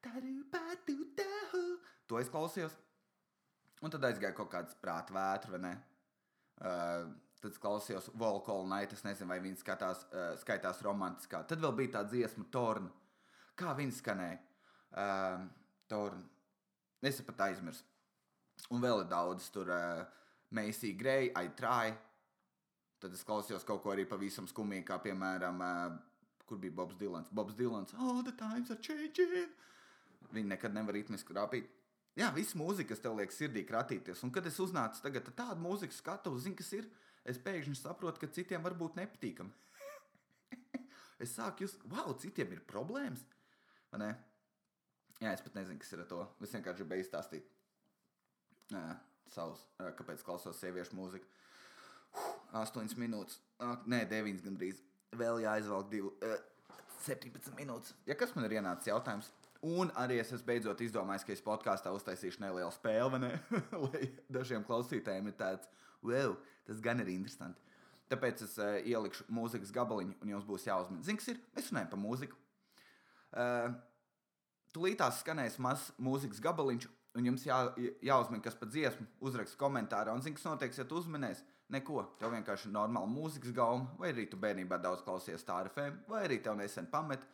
taru 0.05 0.35
patu 0.53 0.99
tahu. 1.19 1.65
To 2.09 2.21
es 2.21 2.31
klausījos. 2.33 2.77
Un 3.85 3.95
tad 3.95 4.05
aizgāja 4.09 4.35
kaut 4.35 4.51
kāds 4.53 4.75
prāta 4.83 5.15
vētra, 5.15 5.55
vai 5.55 5.63
ne? 5.63 5.75
Uh, 6.59 7.11
tad 7.39 7.53
es 7.53 7.61
klausījos 7.63 8.09
Volkola 8.19 8.67
Night, 8.73 8.97
es 8.97 9.05
nezinu, 9.07 9.31
vai 9.31 9.39
viņi 9.45 9.61
skatās, 9.61 10.03
uh, 10.11 10.33
skaitās 10.41 10.83
romantiskā. 10.83 11.45
Tad 11.47 11.63
vēl 11.63 11.77
bija 11.79 11.99
tā 11.99 12.03
dziesma 12.09 12.49
Torna. 12.51 12.91
Kā 13.59 13.77
viņi 13.79 13.95
skanēja? 14.01 14.41
Uh, 14.91 15.47
Torna. 15.91 16.27
Es 17.07 17.21
pat 17.23 17.47
aizmirsu. 17.47 17.87
Un 18.75 18.83
vēl 18.83 19.05
ir 19.05 19.13
daudz 19.13 19.47
tur. 19.55 19.71
Uh, 19.71 20.07
Macy 20.51 20.93
Gray, 20.97 21.31
I 21.37 21.51
try. 21.57 21.93
Tad 22.99 23.15
es 23.15 23.23
klausījos 23.27 23.67
kaut 23.67 23.83
ko 23.85 23.93
arī 23.93 24.05
pavisam 24.09 24.49
skumīgi, 24.51 24.87
kā 24.89 24.99
piemēram, 25.03 25.61
uh, 25.63 25.99
kur 26.49 26.59
bija 26.59 26.75
Bobs 26.75 26.97
Dilans. 26.99 27.31
Bobs 27.31 27.55
Dilans, 27.59 27.95
all 27.99 28.23
the 28.27 28.35
times 28.35 28.73
are 28.75 28.81
changing. 28.83 29.53
Viņi 30.33 30.51
nekad 30.51 30.75
nevar 30.75 30.97
ritmiski 30.97 31.37
rāpīt. 31.37 31.69
Jā, 32.19 32.33
viss 32.35 32.57
mūzika, 32.59 32.91
kas 32.91 33.03
tev 33.05 33.15
liek 33.21 33.33
sirdī 33.33 33.63
kratīties. 33.69 34.25
Un 34.27 34.33
kad 34.35 34.47
es 34.49 34.59
uznācu 34.61 35.05
tagad 35.05 35.29
tādu 35.39 35.63
mūziku 35.63 35.95
skatu, 35.95 36.33
zinu, 36.43 36.59
kas 36.59 36.73
ir, 36.75 36.89
es 37.29 37.39
pēkšņi 37.45 37.79
saprotu, 37.79 38.25
ka 38.25 38.33
citiem 38.35 38.65
var 38.65 38.75
būt 38.79 38.99
nepatīkami. 38.99 39.53
es 41.23 41.37
sāku 41.37 41.65
jūs, 41.65 41.77
wow, 41.93 42.11
citiem 42.19 42.57
ir 42.57 42.65
problēmas. 42.67 43.23
Vai 43.93 44.03
ne? 44.03 44.11
Jā, 45.23 45.37
es 45.37 45.45
pat 45.45 45.55
nezinu, 45.61 45.79
kas 45.83 45.95
ir 45.95 46.03
ar 46.03 46.11
to. 46.11 46.25
Es 46.43 46.57
vienkārši 46.57 46.83
gribēju 46.83 47.07
izstāstīt. 47.07 47.47
Jā, 48.75 48.83
savus, 49.35 49.65
kāpēc 49.99 50.23
klausos 50.27 50.61
sieviešu 50.63 50.97
mūziku. 50.99 51.27
Astoņas 52.59 52.97
minūtes, 52.99 53.41
nē, 53.91 54.05
deviņas 54.11 54.45
gandrīz. 54.47 54.81
Vēl 55.19 55.43
jāizvelk 55.45 55.91
divu, 55.93 56.13
uh, 56.25 56.39
17 57.05 57.55
minūtes. 57.57 57.95
Ja 58.09 58.17
kas 58.19 58.35
man 58.37 58.47
ir 58.49 58.59
ienācis 58.59 58.91
jautājums? 58.91 59.31
Un 59.65 59.91
arī 59.99 60.21
es 60.23 60.45
beidzot 60.47 60.81
izdomājis, 60.85 61.25
ka 61.27 61.35
es 61.35 61.43
podkāstā 61.43 61.91
uztaisīšu 61.95 62.43
nelielu 62.45 62.71
spēli, 62.75 63.19
ne? 63.25 63.33
lai 63.87 64.11
dažiem 64.31 64.65
klausītājiem 64.67 65.31
ir 65.31 65.37
tāds, 65.39 65.67
wow, 66.07 66.37
tas 66.69 66.83
gan 66.85 67.03
ir 67.03 67.11
interesanti. 67.15 67.61
Tāpēc 68.09 68.45
es 68.47 68.55
uh, 68.63 68.79
ielikšu 68.89 69.27
mūzikas 69.35 69.73
gabaliņu, 69.75 70.15
un 70.23 70.33
jums 70.33 70.47
būs 70.49 70.69
jāuzmina. 70.69 71.05
Zini, 71.05 71.21
kas 71.21 71.33
ir? 71.35 71.43
Mēs 71.57 71.73
runājam 71.73 71.91
par 71.93 72.03
mūziku. 72.05 72.39
Uh, 73.35 73.75
Tūlītās 74.73 75.23
skanēs 75.23 75.57
mazs 75.65 75.91
mūzikas 76.01 76.41
gabaliņš, 76.45 76.87
un 77.17 77.29
jums 77.29 77.45
jā, 77.47 77.59
jāuzmina, 78.05 78.43
kas 78.45 78.57
par 78.59 78.71
dziesmu, 78.73 79.07
uzrakst 79.25 79.59
komentārā. 79.61 80.15
Un 80.15 80.23
zini, 80.25 80.37
kas 80.39 80.47
notiks, 80.49 80.81
ja 80.81 80.87
tu 80.89 80.99
uzminēsi? 81.01 81.45
Neko. 81.75 82.03
Tev 82.21 82.33
vienkārši 82.33 82.69
ir 82.69 82.75
normāla 82.77 83.09
mūzikas 83.11 83.53
gauma, 83.57 83.91
vai 84.01 84.13
arī 84.15 84.25
tu 84.31 84.39
bērnībā 84.41 84.79
daudz 84.81 85.03
klausies 85.05 85.45
tā 85.45 85.59
ar 85.63 85.69
FM, 85.73 86.03
vai 86.09 86.23
arī 86.25 86.39
tev 86.45 86.57
nesen 86.57 86.89
pamet, 86.93 87.25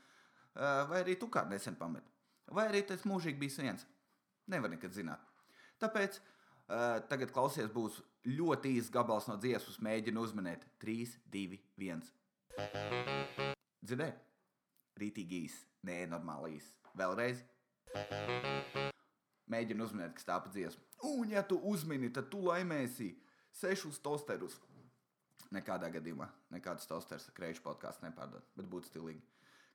uh, 0.57 0.83
vai 0.91 1.05
arī 1.05 1.15
tu 1.21 1.29
kādu 1.31 1.55
nesen 1.55 1.79
pamet. 1.79 2.07
Vai 2.55 2.67
arī 2.69 2.83
tas 2.87 3.07
mūžīgi 3.09 3.41
bijis 3.41 3.61
viens. 3.63 3.87
Nevar 4.51 4.73
nekad 4.73 4.93
zināt. 4.93 5.23
Tāpēc 5.81 6.19
uh, 6.19 6.99
tagad 7.11 7.33
klausies, 7.35 7.71
būs 7.73 8.01
ļoti 8.27 8.75
īsts 8.81 8.93
gabals 8.93 9.31
no 9.31 9.39
dziesmas. 9.41 9.81
Mēģinu 9.85 10.27
uzminēt 10.27 10.67
3, 10.83 11.15
2, 11.33 11.61
1. 11.79 12.05
Dzirdēt? 13.85 14.21
Rītīgi 15.01 15.41
īsi, 15.47 15.65
nē, 15.89 16.05
normāli 16.11 16.59
īsi. 16.59 16.75
Vēlreiz. 16.99 17.43
Mēģinu 19.53 19.85
uzminēt, 19.85 20.15
kas 20.17 20.27
tā 20.29 20.39
pa 20.41 20.51
dziesmu. 20.53 20.83
Un, 21.11 21.29
ja 21.35 21.43
tu 21.45 21.59
uzmini, 21.69 22.09
tad 22.15 22.31
tu 22.33 22.41
laimēsi 22.47 23.11
sešus 23.61 24.01
tosterus. 24.05 24.57
Nekādā 25.55 25.91
gadījumā, 25.93 26.27
nekādas 26.55 26.89
tosteris 26.91 27.29
krēču 27.37 27.63
podkāstu 27.63 28.07
nepārdod, 28.07 28.47
bet 28.57 28.71
būtu 28.71 28.91
stilīgi. 28.91 29.21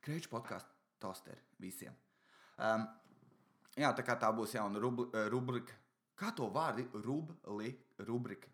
Krēču 0.04 0.32
podkāstu 0.32 0.74
tosteri 1.00 1.40
visiem. 1.62 1.94
Um, 2.58 2.84
jā, 3.78 3.92
tā 3.96 4.04
kā 4.04 4.18
tā 4.20 4.28
būs 4.36 4.56
jauna 4.58 4.82
rubli, 4.82 5.06
rubrika. 5.32 5.78
Kā 6.20 6.34
to 6.36 6.50
vārdu? 6.52 6.84
Rubli, 7.06 7.70
rubrika. 8.04 8.50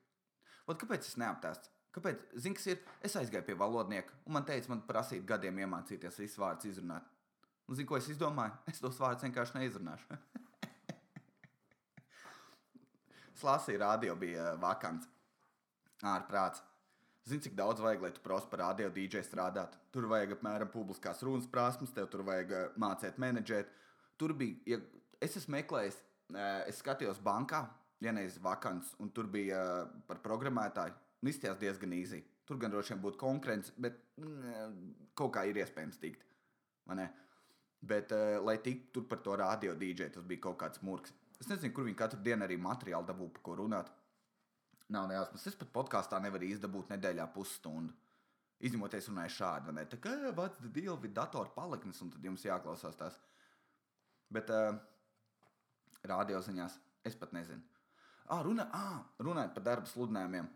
Ot, 0.66 0.78
kāpēc 0.78 1.08
es 1.08 1.16
neaptēstu? 1.18 1.72
Kāpēc? 1.96 2.22
Zini, 2.36 2.54
kas 2.58 2.68
ir? 2.68 2.80
Es 3.02 3.16
aizgāju 3.18 3.46
pie 3.48 3.56
valodnieka, 3.58 4.12
un 4.28 4.36
man 4.36 4.44
teica, 4.46 4.68
man 4.74 4.84
prasīt 4.86 5.24
gadiem 5.26 5.64
iemācīties 5.64 6.20
visus 6.20 6.38
vārdus 6.38 6.68
izrunāt. 6.68 7.06
Un 7.66 7.78
zini, 7.78 7.88
ko 7.88 7.96
es 7.98 8.10
izdomāju? 8.12 8.54
Es 8.70 8.82
tos 8.82 9.00
vārdus 9.00 9.24
vienkārši 9.26 9.58
neizrunāšu. 9.58 10.18
Slāsī 13.36 13.76
radio 13.80 14.16
bija 14.16 14.52
uh, 14.52 14.60
vakants. 14.60 15.08
Ārprāts. 16.04 16.62
Zini, 17.26 17.42
cik 17.42 17.56
daudz 17.58 17.82
vajag, 17.82 18.04
lai 18.04 18.12
tu 18.14 18.22
prosti 18.22 18.50
par 18.52 18.62
radio 18.62 18.90
DJ 18.92 19.24
strādātu. 19.26 19.80
Tur 19.92 20.06
vajag 20.10 20.36
apmēram 20.36 20.70
publiskās 20.72 21.22
runas 21.26 21.48
prasmes, 21.50 21.92
tev 21.92 22.08
tur 22.12 22.24
vajag 22.26 22.54
uh, 22.54 22.68
mācīt 22.80 23.18
menedžēt. 23.20 23.72
Tur 24.16 24.32
bija, 24.36 24.76
ja 24.76 24.78
es 25.24 25.36
esmu 25.40 25.56
meklējis, 25.58 25.98
uh, 26.32 26.62
es 26.70 26.80
skatījos 26.80 27.20
bankā, 27.24 27.66
vienreiz 28.00 28.38
vakants, 28.44 28.94
un 29.02 29.12
tur 29.12 29.28
bija 29.32 29.60
par 30.08 30.22
programmētāju. 30.24 30.96
Un 31.24 31.32
izskatījās 31.32 31.60
diezgan 31.60 31.94
īsi. 31.96 32.22
Tur 32.46 32.60
gan 32.62 32.70
droši 32.70 32.94
vien 32.94 33.02
būtu 33.02 33.18
konkurence, 33.18 33.72
bet 33.80 33.96
mm, 34.20 34.90
kaut 35.18 35.32
kā 35.34 35.46
ir 35.48 35.58
iespējams 35.58 35.98
tikt. 35.98 36.22
Bet, 37.86 38.12
lai 38.44 38.56
tiktu 38.62 39.02
par 39.08 39.18
to 39.24 39.34
radio 39.40 39.74
DJ, 39.74 40.10
tas 40.14 40.24
bija 40.28 40.44
kaut 40.44 40.60
kāds 40.60 40.82
murgs. 40.86 41.14
Es 41.40 41.50
nezinu, 41.50 41.72
kur 41.76 41.86
viņi 41.86 41.98
katru 41.98 42.22
dienu 42.24 42.46
arī 42.46 42.56
materiālu 42.60 43.06
dabū, 43.08 43.28
par 43.36 43.44
ko 43.44 43.56
runāt. 43.60 43.92
Nav 44.92 45.08
nejausmas. 45.10 45.46
Es 45.50 45.56
pat 45.58 45.72
podkāstā 45.74 46.20
nevaru 46.22 46.48
izdabūt 46.48 46.92
nedēļā 46.94 47.26
pusstundu. 47.34 47.94
Izņemot, 48.64 48.94
es 48.96 49.08
runāju 49.10 49.34
šādi, 49.34 49.68
vai 49.68 49.74
ne? 49.76 49.84
Tā 49.92 49.98
kā 50.00 50.14
vats 50.36 50.68
deal 50.72 50.96
with 50.96 51.12
datoru 51.16 51.52
paliknes, 51.52 51.98
un 52.00 52.12
tad 52.14 52.24
jums 52.24 52.44
jāklausās 52.46 52.96
tās. 52.96 53.18
Bet 54.32 54.48
uh, 54.54 54.78
radioziņās 56.08 56.78
es 57.06 57.18
pat 57.20 57.34
nezinu. 57.36 57.60
Ah, 58.26 58.40
runā, 58.42 58.64
ah, 58.74 59.02
runājot 59.22 59.52
par 59.54 59.66
darba 59.66 59.90
sludinājumiem. 59.90 60.48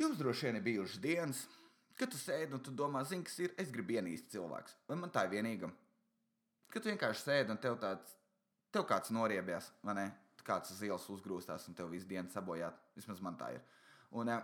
Jums 0.00 0.18
droši 0.18 0.48
vien 0.48 0.58
ir 0.58 0.66
bijušas 0.66 1.00
dienas, 1.00 1.44
kad 1.98 2.10
tu 2.10 2.18
sēdi 2.18 2.56
un 2.56 2.64
tu 2.64 2.74
domā, 2.74 3.04
zini, 3.06 3.24
kas 3.24 3.38
ir. 3.40 3.54
Es 3.60 3.70
gribu 3.72 3.94
ienīst 3.94 4.32
cilvēks. 4.34 4.74
Vai 4.88 4.98
man 4.98 5.12
tā 5.14 5.24
ir 5.28 5.36
vienīga? 5.36 5.70
Kad 6.74 6.82
tu 6.82 6.90
vienkārši 6.90 7.22
sēdi 7.28 7.54
un 7.54 7.62
tev 7.62 7.78
tāds, 7.80 8.16
tev 8.74 8.86
kāds 8.88 9.12
noriebies, 9.14 9.70
vai 9.86 9.96
ne? 10.00 10.06
Kāds 10.44 10.74
uz 10.74 10.82
ielas 10.84 11.06
uzgrūstās 11.08 11.68
un 11.70 11.76
tev 11.78 11.88
visu 11.94 12.08
dienu 12.08 12.28
sabojāt. 12.28 12.76
Vismaz 12.98 13.22
man 13.24 13.38
tā 13.40 13.54
ir. 13.54 13.62
Un, 14.12 14.28
eh, 14.28 14.42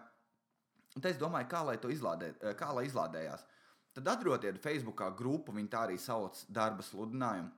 un 0.97 1.09
es 1.11 1.19
domāju, 1.21 1.49
kā 1.51 1.65
lai 1.67 1.77
to 1.77 1.89
izlādē, 1.93 2.35
eh, 2.41 2.55
kā 2.55 2.73
lai 2.75 2.87
izlādējās. 2.87 3.45
Tad 3.93 4.07
atrodiet 4.09 4.63
Facebookā 4.63 5.11
grupu, 5.17 5.53
viņi 5.53 5.69
tā 5.69 5.87
arī 5.87 5.99
sauc 5.99 6.45
darba 6.51 6.83
sludinājumu, 6.83 7.51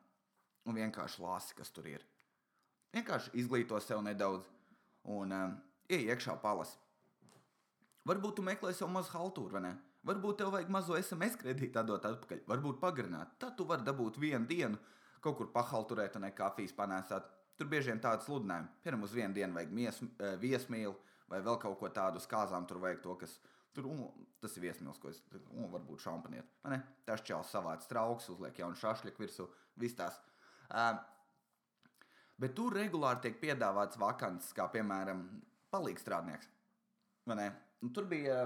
un 0.66 0.74
vienkārši 0.74 1.20
lasi, 1.20 1.54
kas 1.54 1.70
tur 1.70 1.86
ir. 1.86 2.02
Vienkārši 2.92 3.32
izglīto 3.34 3.80
sev 3.80 4.02
nedaudz, 4.02 4.48
un 5.04 5.32
um, 5.32 5.62
ej 5.88 6.08
iekšā 6.08 6.40
palasi. 6.42 6.76
Varbūt 8.08 8.36
tu 8.36 8.42
meklē 8.42 8.72
sev 8.74 8.88
mazu 8.88 9.12
haltūru, 9.14 9.52
vai 9.52 9.60
ne? 9.60 9.72
Varbūt 10.04 10.40
tev 10.40 10.50
vajag 10.50 10.70
mazo 10.74 10.96
SMS 10.98 11.36
kredītu 11.38 11.78
atdot 11.78 12.04
atpakaļ, 12.08 12.42
varbūt 12.48 12.80
pagarināt. 12.80 13.36
Tad 13.38 13.54
tu 13.56 13.64
vari 13.68 13.86
dabūt 13.86 14.18
vienu 14.18 14.48
dienu, 14.50 14.80
kaut 15.22 15.38
kur 15.38 15.48
pahalturēt 15.54 16.18
un 16.18 16.28
kafijas 16.36 16.74
panēsāt. 16.76 17.30
Tur 17.58 17.68
bieži 17.70 17.92
vien 17.92 18.00
tādas 18.02 18.26
sludinājumi. 18.26 18.70
Piemēram, 18.82 19.02
uz 19.06 19.14
vienu 19.14 19.36
dienu 19.36 19.54
vajag 19.54 19.74
mies, 19.76 20.02
eh, 20.02 20.36
viesmīlu 20.40 20.94
vai 21.28 21.40
vēl 21.40 21.58
kaut 21.60 21.78
ko 21.78 21.88
tādu 21.88 22.20
uz 22.20 22.26
kāzām. 22.26 22.66
Tur 22.68 22.80
vajag 22.82 23.02
to, 23.02 23.14
kas 23.20 23.38
tur 23.74 23.86
un, 23.88 24.02
tas 24.40 24.56
ir 24.56 24.66
viesmīls, 24.66 24.98
ko 25.00 25.08
es 25.12 25.22
un, 25.50 25.70
varbūt 25.72 26.04
šampaniet. 26.04 26.48
Tas 27.08 27.24
čels 27.24 27.52
savāds 27.52 27.88
trauks, 27.88 28.28
uzliek 28.28 28.58
jaunu 28.58 28.76
šašļiku 28.76 29.24
virsū, 29.24 29.48
viss 29.80 29.96
tās. 29.96 30.18
Uh, 30.72 30.96
bet 32.40 32.54
tur 32.56 32.74
regulāri 32.76 33.20
tiek 33.26 33.38
piedāvāts 33.40 34.00
vakants, 34.00 34.52
kā 34.56 34.68
piemēram 34.72 35.24
palīgstrādnieks. 35.72 36.50
Ne? 37.32 37.48
Tur 37.94 38.08
bija 38.10 38.44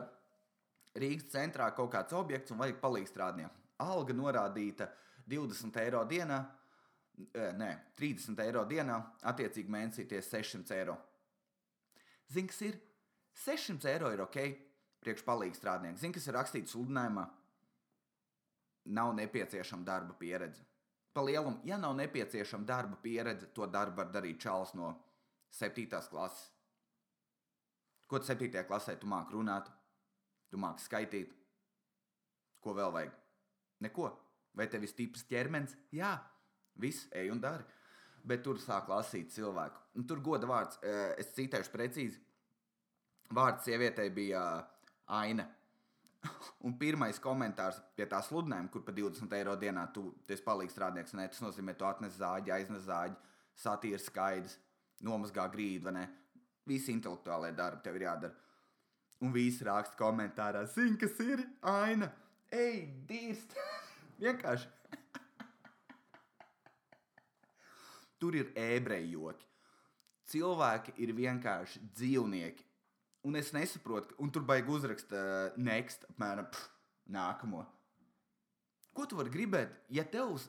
Rīgas 0.97 1.31
centrā 1.33 1.71
kaut 1.77 1.91
kāds 1.93 2.15
objekts 2.17 2.53
un 2.53 2.61
vajag 2.61 2.79
palīgstrādnieku. 2.81 3.65
Alga 3.85 4.15
norādīta 4.17 4.89
20 5.29 5.81
eiro 5.83 6.05
dienā, 6.09 6.39
e, 6.41 6.66
nē, 7.57 7.71
30 7.97 8.41
eiro 8.45 8.65
dienā, 8.69 8.97
attiecīgi 9.31 9.73
mēnesī 9.73 10.07
tie 10.09 10.21
600 10.23 10.77
eiro. 10.77 10.97
Zini, 12.33 12.51
kas 12.51 12.61
ir? 12.67 12.79
600 13.45 13.91
eiro 13.93 14.13
ir 14.13 14.23
ok, 14.25 14.39
priekš 15.05 15.25
palīgstrādnieku. 15.27 16.01
Zini, 16.01 16.17
kas 16.17 16.29
ir 16.29 16.37
rakstīts 16.37 16.75
sludinājumā? 16.75 17.27
Nav 18.97 19.15
nepieciešama 19.19 19.87
darba 19.87 20.15
pieredze. 20.19 20.65
Pa 21.17 21.25
lielumu, 21.25 21.63
ja 21.65 21.79
nav 21.81 21.97
nepieciešama 21.97 22.69
darba 22.69 22.99
pieredze, 23.03 23.49
to 23.57 23.67
darbu 23.67 24.03
var 24.03 24.13
darīt 24.13 24.43
čāls 24.43 24.75
no 24.77 24.93
7. 25.57 25.89
klases. 26.11 26.51
Ko 28.07 28.21
tu 28.21 28.29
7. 28.29 28.53
klasē 28.69 28.95
tu 29.01 29.09
māki 29.11 29.35
runāt? 29.35 29.71
Tu 30.51 30.61
māki 30.61 30.85
skaitīt. 30.85 31.33
Ko 32.63 32.75
vēl 32.77 32.93
vajag? 32.95 33.17
Neko. 33.83 34.13
Vai 34.57 34.69
tev 34.73 34.87
ir 34.87 34.91
stiprs 34.91 35.27
ķermenis? 35.29 35.75
Jā, 35.93 36.15
viss, 36.83 37.09
ej 37.13 37.31
un 37.33 37.41
dari. 37.43 37.65
Bet 38.27 38.43
tur 38.43 38.59
sāk 38.59 38.89
lasīt 38.91 39.31
cilvēku. 39.35 39.83
Un 39.97 40.07
tur 40.07 40.21
goda 40.25 40.49
vārds, 40.51 40.81
es 41.19 41.31
citēšu 41.37 41.73
precīzi. 41.73 42.19
Vārds 43.35 43.65
sievietei 43.67 44.11
bija 44.11 44.43
Aina. 45.07 45.47
Un 46.67 46.75
pirmais 46.79 47.19
komentārs 47.23 47.79
pie 47.97 48.07
tā 48.11 48.21
sludinājuma, 48.25 48.71
kur 48.73 48.83
par 48.87 48.95
20 48.97 49.35
eiro 49.39 49.55
dienā 49.61 49.87
tu 49.95 50.09
esi 50.29 50.43
palīgs 50.43 50.75
strādnieks, 50.75 51.15
ne, 51.15 51.27
tas 51.31 51.43
nozīmē, 51.45 51.77
tu 51.79 51.87
atnes 51.87 52.19
zāģi, 52.19 52.53
aiznes 52.55 52.87
zāģi, 52.89 53.17
satīri 53.63 54.03
skaidrs, 54.03 54.57
nomazgā 55.07 55.47
grīdu, 55.53 55.87
vai 55.87 55.95
ne? 56.01 56.07
Visi 56.67 56.91
intelektuālie 56.95 57.53
darbi 57.55 57.85
tev 57.85 57.99
ir 57.99 58.07
jādara. 58.09 58.35
Un 59.23 59.33
visi 59.33 59.65
raksta 59.65 59.97
komentārā, 59.99 60.65
zini, 60.69 60.99
kas 61.01 61.15
ir 61.25 61.45
aina. 61.63 62.11
Ej, 62.53 62.83
dīst! 63.09 63.55
Vienkārši. 64.23 64.73
Tur 68.19 68.37
ir 68.39 68.53
ebreju 68.57 69.21
joki. 69.21 69.47
Cilvēki 70.27 70.97
ir 71.05 71.13
vienkārši 71.15 71.83
dzīvnieki. 71.95 72.65
Un 73.27 73.39
es 73.39 73.53
nesaprotu, 73.55 74.15
un 74.23 74.31
tur 74.31 74.45
baigi 74.47 74.71
uzrakst 74.71 75.13
uh, 75.15 75.55
next, 75.59 76.07
apmēram 76.13 76.47
pff, 76.51 76.69
nākamo. 77.11 77.65
Ko 78.95 79.07
tu 79.07 79.19
vari 79.19 79.33
gribēt, 79.35 79.73
ja 79.93 80.07
tevs, 80.09 80.47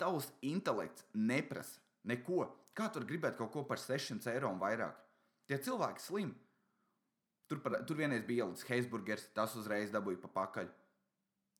tavs 0.00 0.30
intelekts 0.42 1.04
neprasa 1.14 1.80
neko? 2.08 2.46
Kā 2.72 2.88
tu 2.88 3.00
vari 3.00 3.10
gribēt 3.12 3.36
kaut 3.38 3.52
ko 3.52 3.64
par 3.68 3.80
600 3.80 4.32
eiro 4.32 4.50
un 4.50 4.60
vairāk? 4.60 4.96
Tie 5.46 5.58
cilvēki 5.60 6.02
slimi. 6.02 6.34
Tur, 7.50 7.60
par, 7.60 7.76
tur 7.84 7.98
vienreiz 7.98 8.24
bija 8.24 8.46
ielicis 8.46 8.68
Heisburgers, 8.70 9.28
tas 9.36 9.52
uzreiz 9.60 9.92
dabūja 9.92 10.22
pa 10.22 10.30
pakaļ. 10.40 10.70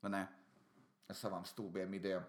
Vai 0.03 0.13
ne? 0.15 0.23
Ar 1.13 1.19
savām 1.19 1.45
stulbiem 1.45 1.93
idejām. 1.99 2.25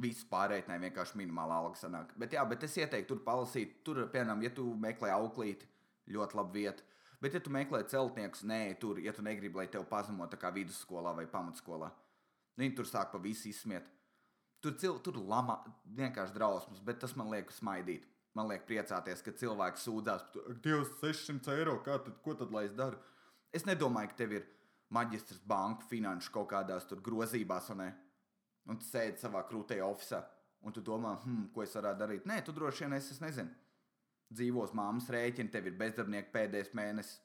Viss 0.00 0.24
pārreitināja 0.30 0.84
vienkārši 0.84 1.18
minimāla 1.18 1.58
alga 1.60 1.76
sanāk. 1.80 2.12
Bet, 2.20 2.36
jā, 2.36 2.44
bet 2.48 2.62
es 2.64 2.76
ieteiktu 2.78 3.14
tur 3.14 3.24
palasīt. 3.26 3.80
Tur, 3.84 4.04
piemēram, 4.12 4.44
ja 4.46 4.52
tu 4.54 4.68
meklē 4.78 5.10
auklīti, 5.16 5.66
ļoti 6.14 6.38
labi 6.38 6.62
vieta. 6.62 6.86
Bet, 7.20 7.34
ja 7.36 7.40
tu 7.44 7.52
meklē 7.52 7.82
celtniekus, 7.90 8.46
nē, 8.48 8.60
tur, 8.80 9.00
ja 9.02 9.12
tu 9.12 9.24
negribi, 9.24 9.58
lai 9.60 9.66
tev 9.68 9.84
pazemo 9.90 10.28
tā 10.30 10.38
kā 10.40 10.52
vidusskolā 10.54 11.12
vai 11.18 11.26
pamatskolā, 11.28 11.90
viņi 12.56 12.76
tur 12.78 12.88
sāk 12.88 13.10
pa 13.12 13.20
visu 13.20 13.50
izsmiet. 13.50 13.90
Tur, 14.64 14.76
cil, 14.80 14.96
tur 15.04 15.18
lama 15.28 15.58
vienkārši 15.96 16.36
drausmas, 16.36 16.80
bet 16.84 17.00
tas 17.02 17.12
man 17.16 17.28
liek 17.32 17.52
smaidīt. 17.52 18.06
Man 18.36 18.46
liekas, 18.46 18.66
priecāties, 18.68 19.22
ka 19.26 19.34
cilvēks 19.34 19.84
sūdzās 19.88 20.24
par 20.32 20.58
to, 20.62 20.80
ka 20.86 20.98
600 21.00 21.56
eiro, 21.58 21.76
tad, 21.84 22.12
ko 22.22 22.36
tad 22.38 22.52
lai 22.54 22.68
es 22.68 22.76
daru? 22.78 23.00
Es 23.52 23.66
nedomāju, 23.66 24.12
ka 24.12 24.20
tev 24.20 24.36
ir 24.36 24.44
maģistrs 24.94 25.40
banku 25.50 25.88
finanšu 25.90 26.30
kaut 26.34 26.50
kādās 26.52 26.86
grozībās, 27.02 27.72
un, 27.74 27.88
un 28.68 28.78
tu 28.80 28.86
sēdi 28.86 29.22
savā 29.22 29.42
krūtajā 29.48 29.86
oficiālā, 29.86 30.26
un 30.66 30.76
tu 30.76 30.82
domā, 30.84 31.16
hmm, 31.24 31.50
ko 31.54 31.64
es 31.64 31.74
varētu 31.76 32.02
darīt. 32.02 32.28
Nē, 32.28 32.40
tu 32.44 32.52
droši 32.56 32.84
vien 32.84 32.96
esi, 32.98 33.14
es 33.16 33.22
nezinu, 33.22 33.52
dzīvos 34.30 34.74
māmas 34.76 35.08
rēķini, 35.10 35.50
tev 35.52 35.68
ir 35.70 35.78
bezdarbnieks 35.80 36.32
pēdējais 36.34 36.74
mēnesis, 36.76 37.20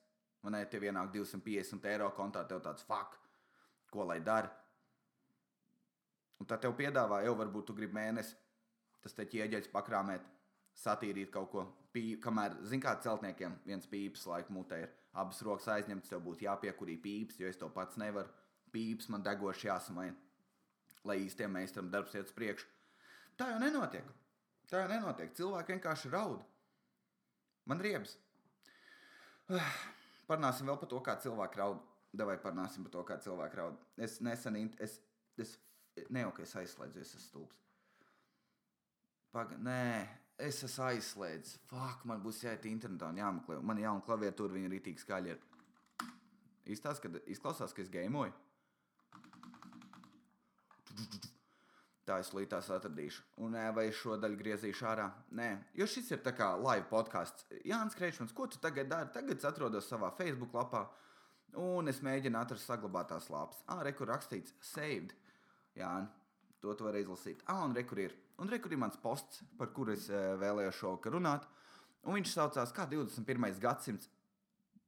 un 0.45 0.55
ne, 0.55 0.63
tev 0.69 0.85
ienāk 0.85 1.11
250 1.13 1.89
eiro 1.91 2.11
kontā, 2.17 2.45
tev 2.47 2.61
tāds 2.65 2.85
fakt, 2.85 3.27
ko 3.91 4.05
lai 4.07 4.19
dara. 4.23 4.51
Un 6.39 6.47
tad 6.49 6.63
tev 6.63 6.75
piedāvā, 6.77 7.21
jau 7.25 7.35
varbūt 7.39 7.69
tu 7.69 7.75
gribi 7.77 7.95
mēnesi, 7.95 8.35
tas 9.03 9.15
te 9.15 9.25
ķieģeļs 9.29 9.71
pakrāmēt 9.73 10.25
satīrīt 10.75 11.31
kaut 11.33 11.51
ko. 11.51 11.65
Pī, 11.95 12.17
kamēr, 12.19 12.57
zin 12.67 12.81
kā 12.83 12.97
celtniekiem, 12.99 13.53
viens 13.65 13.87
pīps 13.87 14.25
laika 14.27 14.51
mutē 14.51 14.81
ir 14.83 14.89
abas 15.15 15.39
rokas 15.47 15.69
aizņemtas, 15.77 16.11
tev 16.11 16.25
būtu 16.25 16.43
jāpiekurī 16.43 16.97
pīps, 16.99 17.39
jo 17.39 17.47
es 17.47 17.59
to 17.61 17.69
pats 17.71 17.99
nevaru. 18.01 18.31
Pīps 18.75 19.07
man 19.13 19.23
degoši 19.23 19.69
jāsamaina, 19.69 20.17
lai 21.05 21.19
īstiem 21.23 21.51
meistaram 21.53 21.89
darbs 21.93 22.15
iet 22.15 22.29
uz 22.29 22.35
priekšu. 22.35 22.67
Tā 23.39 23.49
jau 23.51 23.59
nenotiek. 23.61 24.05
Tā 24.69 24.83
jau 24.83 24.91
nenotiek. 24.91 25.33
Cilvēki 25.37 25.75
vienkārši 25.75 26.11
raud. 26.13 26.41
Man 27.69 27.81
riebs. 27.81 28.15
Parunāsim 30.29 30.69
vēl 30.69 30.79
par 30.81 30.89
to, 30.89 31.01
kā 31.05 31.17
cilvēki 31.21 31.61
raud. 31.61 31.83
Vai 32.15 32.37
parunāsim 32.39 32.85
par 32.85 32.93
to, 32.93 33.03
kā 33.07 33.17
cilvēki 33.21 33.59
raud. 33.59 33.79
Es 33.99 34.21
nesen, 34.23 34.57
es, 34.81 34.99
es 35.41 35.57
ne 36.09 36.23
jau 36.23 36.31
ka 36.35 36.45
es 36.45 36.55
aizslēdzu, 36.61 37.01
es 37.01 37.11
esmu 37.11 37.25
stulbs. 37.25 37.57
Paga, 39.35 39.57
nē, 39.59 40.05
es 40.47 40.61
esmu 40.63 40.85
aizslēdzis. 40.87 41.59
Fak, 41.67 42.05
man 42.07 42.23
būs 42.23 42.39
jāiet 42.45 42.69
internetā 42.69 43.11
un 43.11 43.19
jāmeklē. 43.19 43.59
Man 43.59 43.81
ir 43.81 43.89
jauna 43.89 44.05
klaviatūra, 44.07 44.55
viņa 44.55 44.69
ir 44.69 44.75
rītīgi 44.77 45.03
skaļa. 45.03 45.35
Izstāsta, 46.71 47.11
ka 47.11 47.21
izklausās, 47.29 47.75
ka 47.75 47.83
es 47.83 47.91
gameoju. 47.91 48.33
Tā 52.05 52.19
es 52.21 52.29
līdās 52.37 52.67
atradīšu. 52.69 53.23
Un 53.41 53.55
vai 53.73 53.87
es 53.89 53.97
šo 53.97 54.13
daļu 54.21 54.37
griezīšu 54.37 54.85
ārā? 54.85 55.07
Nē, 55.33 55.47
jo 55.79 55.87
šis 55.89 56.11
ir 56.13 56.19
tā 56.25 56.35
kā 56.37 56.51
live 56.61 56.85
podkāsts. 56.91 57.47
Jānis 57.65 57.97
Kreičmans, 57.97 58.33
ko 58.35 58.45
tu 58.45 58.59
tagad 58.61 58.91
dari? 58.91 59.09
Tagad 59.15 59.39
es 59.39 59.47
atrodos 59.49 59.89
savā 59.89 60.11
Facebook 60.19 60.53
lapā, 60.53 60.83
un 61.57 61.89
es 61.89 62.03
mēģinu 62.05 62.37
atrast 62.37 62.69
saglabātās 62.69 63.31
lapas. 63.33 63.63
Ā, 63.65 63.79
re, 63.87 63.95
kur 63.97 64.11
rakstīts 64.13 64.53
saved. 64.61 65.15
Jā, 65.75 65.95
to 66.61 66.77
tu 66.77 66.85
vari 66.85 67.01
izlasīt. 67.01 67.41
Ā, 67.49 67.57
un 67.65 67.73
re, 67.73 67.87
kur 67.89 68.03
ir. 68.05 68.13
Un 68.37 68.53
re, 68.53 68.61
kur 68.61 68.75
ir 68.75 68.83
mans 68.85 69.01
posts, 69.01 69.41
par 69.57 69.73
kuru 69.73 69.95
es 69.95 70.05
vēlējos 70.11 70.77
šovakar 70.77 71.17
runāt. 71.17 71.49
Un 72.05 72.19
viņš 72.19 72.37
saucās, 72.37 72.73
kā 72.75 72.85
21. 72.91 73.49
gadsimts, 73.63 74.11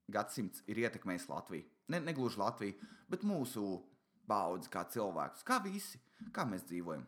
gadsimts 0.06 0.62
ir 0.70 0.86
ietekmējis 0.86 1.30
Latviju. 1.32 1.66
Ne, 1.90 2.04
negluži 2.04 2.38
Latviju, 2.44 2.90
bet 3.10 3.26
mūsu 3.26 3.80
baudzi 4.28 4.72
kā 4.74 4.84
cilvēkus, 4.92 5.46
kā 5.48 5.60
visi, 5.64 6.00
kā 6.36 6.46
mēs 6.50 6.66
dzīvojam. 6.68 7.06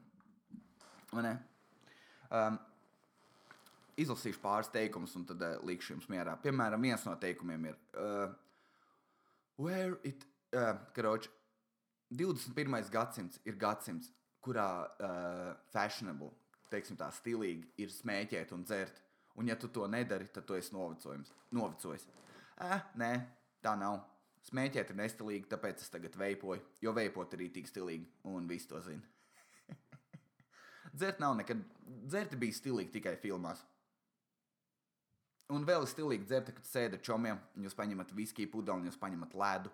Um, 2.29 2.59
izlasīšu 3.99 4.41
pāris 4.43 4.69
teikumus, 4.73 5.15
un 5.19 5.25
tad 5.29 5.41
uh, 5.43 5.57
likšu 5.65 5.95
jums 5.95 6.07
mierā. 6.11 6.37
Piemēram, 6.43 6.85
viens 6.85 7.05
no 7.07 7.15
teikumiem 7.19 7.71
ir, 7.71 7.79
uh, 7.97 8.29
where 9.59 9.97
it, 10.07 10.25
uh, 10.53 10.75
karoč, 10.95 11.29
21. 12.09 12.89
gadsimts 12.93 13.41
ir 13.45 13.57
gadsimts, 13.59 14.13
kurā 14.41 14.69
uh, 14.87 15.49
fashionable, 15.73 16.31
teiksim 16.71 16.97
tā, 16.97 17.09
stilīgi 17.13 17.67
ir 17.83 17.91
smēķēt 17.93 18.53
un 18.55 18.63
dzert. 18.65 19.03
Un, 19.39 19.47
ja 19.47 19.55
tu 19.59 19.69
to 19.71 19.85
nedari, 19.87 20.27
tad 20.33 20.47
tu 20.47 20.55
esi 20.57 20.73
novecojums. 20.75 21.31
novecojis. 21.55 22.07
Eh, 22.59 22.81
nē, 22.99 23.11
tā 23.63 23.75
nav. 23.79 24.01
Smēķēt 24.49 24.93
ir 24.93 24.97
nestilīgi, 24.97 25.49
tāpēc 25.51 25.83
es 25.83 25.91
tagad 25.93 26.15
veipoju, 26.17 26.61
jo 26.81 26.93
veipot 26.95 27.33
ir 27.35 27.43
rītīgi 27.43 27.69
stilīgi, 27.69 28.07
un 28.31 28.47
visi 28.49 28.69
to 28.71 28.79
zina. 28.81 29.05
Dzert 30.97 31.21
nav 31.21 31.35
nekad. 31.37 31.61
Dzert 32.09 32.33
bija 32.39 32.57
stilīgi 32.57 32.97
tikai 32.97 33.13
filmās. 33.21 33.61
Un 35.49 35.65
vēl 35.65 35.81
ir 35.81 35.89
stilīgi 35.89 36.27
dzert, 36.29 36.51
kad 36.53 36.65
sēdat 36.69 37.01
čomiem, 37.05 37.39
un 37.57 37.63
jūs 37.65 37.73
paņemat 37.77 38.11
viskiju 38.13 38.51
pudeli, 38.53 38.83
un 38.83 38.89
jūs 38.91 38.99
paņemat 39.01 39.33
ledu. 39.33 39.71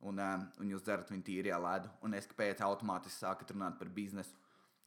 Un, 0.00 0.18
um, 0.18 0.46
un 0.62 0.70
jūs 0.72 0.82
dzerat 0.82 1.10
viņu 1.12 1.26
tīrijā 1.26 1.58
ledu, 1.60 1.90
un 2.06 2.16
es 2.16 2.26
pēc 2.32 2.62
automātiski 2.64 3.20
sākat 3.20 3.52
runāt 3.52 3.76
par 3.78 3.90
biznesu. 3.94 4.32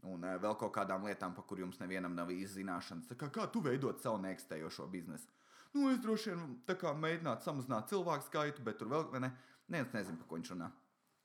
Un 0.10 0.26
uh, 0.26 0.36
vēl 0.44 0.58
kaut 0.60 0.74
kādām 0.76 1.06
lietām, 1.08 1.36
par 1.38 1.46
kurām 1.48 1.68
jums 1.70 1.80
nevienam 1.80 2.16
nav 2.18 2.34
īsti 2.34 2.60
zināšanas. 2.60 3.14
Kā, 3.20 3.30
kā 3.32 3.46
tu 3.54 3.62
veidot 3.64 4.02
savu 4.04 4.20
neekstējošo 4.26 4.90
biznesu? 4.92 5.30
Nu, 5.74 5.88
es 5.90 6.00
droši 6.04 6.34
vien 6.34 6.58
tā 6.68 6.76
kā 6.78 6.92
mēģinātu 6.94 7.48
samazināt 7.48 7.90
cilvēku 7.90 8.28
skaitu, 8.28 8.62
bet 8.66 8.78
tur 8.78 8.92
vēl 8.92 9.08
ne, 9.24 9.32
neviens 9.74 9.96
nezina, 9.96 10.20
par 10.20 10.30
ko 10.30 10.38
viņš 10.38 10.52
runā. 10.54 10.70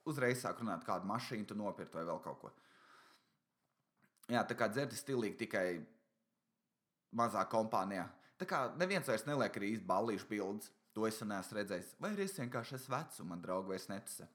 Uzreiz 0.08 0.40
sāk 0.40 0.62
runāt, 0.62 0.86
kādu 0.88 1.08
mašīnu 1.10 1.50
tu 1.50 1.56
nopirkt 1.58 1.96
vai 1.98 2.06
vēl 2.08 2.22
kaut 2.24 2.40
ko. 2.40 2.52
Jā, 4.32 4.44
tā 4.48 4.56
kā 4.56 4.70
dzert 4.72 4.94
ir 4.94 5.00
stilīgi 5.00 5.40
tikai 5.44 5.66
mazā 7.16 7.44
kompānijā. 7.52 8.06
Tā 8.40 8.48
kā 8.48 8.62
neviens 8.80 9.08
vairs 9.08 9.26
neliek 9.28 9.56
arī 9.58 9.74
īsti 9.74 9.88
ballīšu 9.88 10.28
bildes. 10.30 10.72
To 10.96 11.04
es 11.06 11.20
neesmu 11.20 11.58
redzējis. 11.58 11.92
Vai 12.00 12.10
arī 12.14 12.24
es 12.24 12.38
vienkārši 12.40 12.74
esmu 12.78 12.94
vecs, 12.94 13.20
un 13.22 13.28
man 13.30 13.42
draugi 13.44 13.70
vairs 13.70 13.86
netusē. 13.90 14.26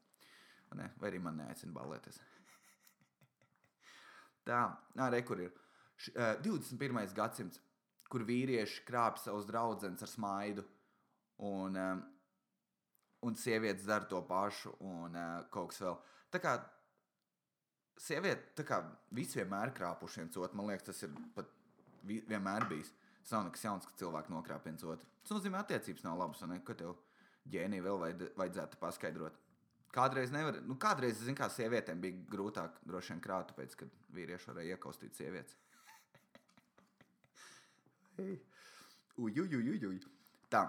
Ne? 0.77 0.87
Vai 1.01 1.09
arī 1.09 1.19
man 1.21 1.35
neaicina 1.41 1.73
ballēties. 1.75 2.21
Tā, 4.47 4.61
arī 5.05 5.19
kur 5.27 5.41
ir 5.43 5.51
Š, 6.03 6.11
uh, 6.15 6.41
21. 6.41 7.13
gadsimts, 7.15 7.59
kur 8.13 8.25
vīrieši 8.27 8.83
krāp 8.85 9.17
savus 9.17 9.47
draugus 9.49 9.85
ar 9.89 10.09
smaidu, 10.09 10.63
un, 11.49 11.77
um, 11.81 12.03
un 13.25 13.37
sievietes 13.39 13.87
dara 13.89 14.05
to 14.09 14.21
pašu, 14.29 14.75
un 14.85 15.17
uh, 15.17 15.41
kaut 15.53 15.73
kas 15.73 15.81
vēl. 15.81 15.97
Tā 16.33 16.41
kā 16.43 16.57
sieviete, 18.01 18.53
tā 18.57 18.65
kā 18.67 18.81
visi 19.15 19.39
vienmēr 19.41 19.73
krāpuši 19.75 20.23
viens 20.23 20.37
otru, 20.37 20.59
man 20.59 20.69
liekas, 20.69 20.91
tas 20.91 21.05
ir 21.07 21.15
pat 21.35 21.49
vi, 22.03 22.19
vienmēr 22.29 22.67
bijis. 22.69 22.91
Tas 23.23 23.37
nav 23.37 23.47
nekas 23.47 23.63
jauns, 23.63 23.87
ka 23.87 23.97
cilvēki 24.01 24.33
nokrāp 24.33 24.65
viens 24.67 24.83
otru. 24.83 25.07
Tas 25.23 25.37
nozīmē, 25.37 25.61
ka 25.61 25.69
attiecības 25.69 26.03
nav 26.03 26.19
labas, 26.19 26.41
un 26.43 26.51
ne, 26.51 26.59
ka 26.67 26.75
tev 26.77 26.97
ģēnija 27.53 27.85
vēl 27.85 27.99
vajad, 28.01 28.23
vajadzētu 28.39 28.79
paskaidrot. 28.81 29.39
Kādreiz 29.93 30.33
nevar, 30.33 30.57
nu, 30.65 30.75
kādreiz, 30.81 31.19
zinu, 31.21 31.37
kā 31.37 31.47
sievietēm 31.53 32.01
bija 32.01 32.23
grūtāk 32.33 32.79
droši 32.89 33.13
vien 33.13 33.21
krāt, 33.23 33.51
tāpēc, 33.51 33.77
ka 33.79 33.87
vīrieši 34.17 34.49
varēja 34.49 34.75
iekaustīt 34.75 35.19
sievietes. 35.19 35.55
Uj, 38.21 38.37
uj, 39.17 39.41
uj, 39.41 39.69
uj, 39.73 39.85
uj. 39.89 39.99
Tā, 40.53 40.63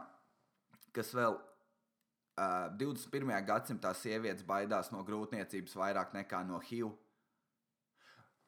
kas 0.96 1.12
vēl 1.16 1.36
uh, 1.36 2.68
21. 2.80 3.32
gadsimtā 3.46 3.92
sievietes 3.98 4.46
baidās 4.46 4.90
no 4.94 5.02
grūtniecības 5.06 5.76
vairāk 5.80 6.14
nekā 6.16 6.42
no 6.48 6.60
HIV. 6.62 6.92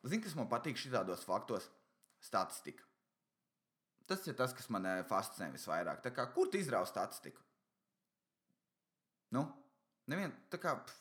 Zini, 0.06 0.22
kas 0.22 0.36
man 0.38 0.48
patīk 0.50 0.78
šitādos 0.78 1.24
faktos? 1.26 1.66
Statistika. 2.22 2.84
Tas 4.06 4.22
ir 4.30 4.36
tas, 4.38 4.52
kas 4.54 4.68
man 4.70 4.86
fascinē 5.10 5.50
visvairāk. 5.50 5.98
Tā 6.04 6.12
kā, 6.14 6.28
kur 6.34 6.50
tu 6.50 6.60
izrauj 6.60 6.86
statistiku? 6.92 7.42
Nu, 9.34 9.42
nevien, 10.06 10.30
tā 10.52 10.60
kā, 10.62 10.76
pf, 10.78 11.00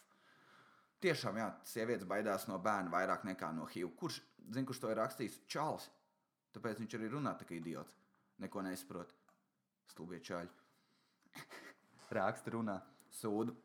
tiešām, 1.06 1.38
jā, 1.38 1.52
sievietes 1.70 2.08
baidās 2.10 2.48
no 2.50 2.58
bērna 2.62 2.90
vairāk 2.94 3.28
nekā 3.30 3.52
no 3.54 3.68
HIV. 3.70 3.92
Kurš, 4.00 4.18
zin, 4.56 4.66
kurš 4.66 4.82
to 4.82 4.90
ir 4.90 5.00
rakstījis? 5.04 5.38
Čāls. 5.52 5.86
Tāpēc 6.56 6.80
viņš 6.82 6.98
arī 6.98 7.12
runā 7.12 7.36
tā 7.40 7.48
kā 7.48 7.58
idiots. 7.58 7.94
Neko 8.44 8.64
nesaprot. 8.66 9.12
Stulbie 9.92 10.22
čāļi. 10.24 10.50
Raksta 12.18 12.56
runā, 12.56 12.80
sūdu. 13.20 13.56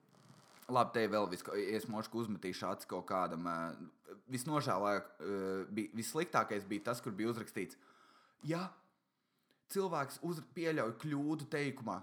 Labi, 0.71 0.93
te 0.95 1.07
vēl 1.11 1.27
viss, 1.31 1.47
es 1.75 1.89
mošu 1.91 2.23
uzmetīšu 2.23 2.67
acis 2.69 2.89
kaut 2.91 3.09
kādam. 3.09 3.47
Uh, 3.51 4.19
visnožēlāk, 4.31 5.09
uh, 5.19 5.65
bija, 5.75 5.91
vissliktākais 5.99 6.67
bija 6.71 6.91
tas, 6.91 7.03
kur 7.03 7.15
bija 7.17 7.33
uzrakstīts, 7.33 7.79
ja 8.47 8.69
cilvēks 9.75 10.21
uz, 10.27 10.43
pieļauj 10.55 10.95
kļūdu 11.03 11.49
teikumā, 11.51 11.99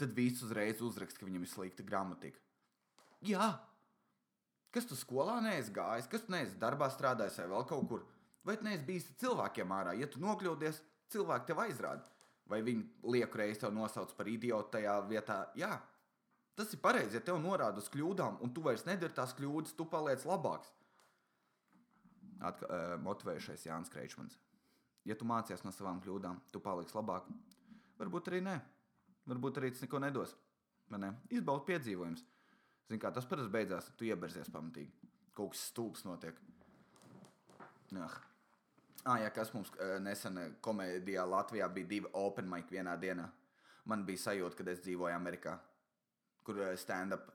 tad 0.00 0.14
viss 0.16 0.44
uzreiz 0.46 0.80
uzraksta, 0.84 1.20
ka 1.20 1.28
viņam 1.28 1.44
ir 1.44 1.52
slikta 1.52 1.84
gramatika. 1.84 2.40
Jā, 3.28 3.50
kas 4.72 4.88
tu 4.88 4.96
skolā 4.96 5.36
neesi 5.44 5.74
gājis, 5.76 6.08
kas 6.08 6.24
tu 6.24 6.32
neesi 6.32 6.56
darbā 6.60 6.88
strādājis 6.92 7.36
vai 7.42 7.50
vēl 7.52 7.68
kaut 7.68 7.88
kur, 7.90 8.06
vai 8.46 8.56
tu 8.56 8.66
neesi 8.66 8.86
bijis 8.86 9.10
cilvēkiem 9.20 9.76
ārā, 9.76 9.94
ja 10.00 10.08
tu 10.10 10.22
nokļūdies, 10.22 10.82
cilvēki 11.12 11.50
tev 11.50 11.62
aizrāda. 11.66 12.06
Vai 12.50 12.64
viņi 12.66 12.82
lieku 13.14 13.38
reizi 13.38 13.60
tev 13.62 13.70
nosauc 13.74 14.10
par 14.18 14.26
idiotu 14.26 14.72
tajā 14.74 14.96
vietā? 15.06 15.44
Jā, 15.58 15.76
Tas 16.60 16.74
ir 16.76 16.80
pareizi, 16.82 17.16
ja 17.16 17.22
tev 17.24 17.38
norāda 17.40 17.80
uz 17.80 17.86
kļūdām, 17.88 18.34
un 18.44 18.50
tu 18.52 18.60
vairs 18.60 18.82
nedari 18.84 19.14
tās 19.16 19.32
kļūdas, 19.38 19.72
tu 19.78 19.86
paliec 19.88 20.26
labāks. 20.28 20.68
Atka, 22.44 22.66
uh, 22.66 22.92
motivējušais 23.00 23.64
Jānis 23.64 23.88
Kreičmans. 23.92 24.36
Ja 25.08 25.16
tu 25.16 25.24
mācies 25.28 25.64
no 25.64 25.72
savām 25.72 26.02
kļūdām, 26.04 26.42
tu 26.52 26.60
paliksi 26.60 26.98
labāk. 26.98 27.28
Varbūt 27.96 28.28
arī 28.28 28.42
nē. 28.44 28.58
Varbūt 29.32 29.60
arī 29.60 29.72
tas 29.72 29.86
neko 29.86 30.02
nedos. 30.04 30.36
Ne? 30.92 31.14
Izbaudi 31.32 31.70
piedzīvojumus. 31.70 32.24
Zini, 32.90 33.00
kā 33.00 33.12
tas 33.14 33.28
parasti 33.30 33.54
beidzās, 33.56 33.92
tu 33.96 34.08
ieberzies 34.08 34.52
pamatīgi. 34.52 35.12
Kaut 35.36 35.54
kas 35.54 35.68
stulbs 35.70 36.04
notiek. 36.04 36.44
Ah. 37.96 38.20
Ah, 39.08 39.16
jā, 39.22 39.30
kas 39.32 39.54
mums 39.54 39.70
uh, 39.78 39.96
nesen 40.02 40.36
komēdijā 40.60 41.24
Latvijā 41.24 41.68
bija 41.72 41.88
divi 41.88 42.10
open 42.20 42.48
mic 42.50 42.68
vienā 42.70 42.98
dienā. 43.00 43.30
Man 43.88 44.04
bija 44.06 44.26
sajūta, 44.28 44.58
ka 44.58 44.70
es 44.70 44.82
dzīvoju 44.84 45.16
Amerikā 45.16 45.56
kur 46.50 46.60
eh, 46.64 46.76
stand-up 46.80 47.28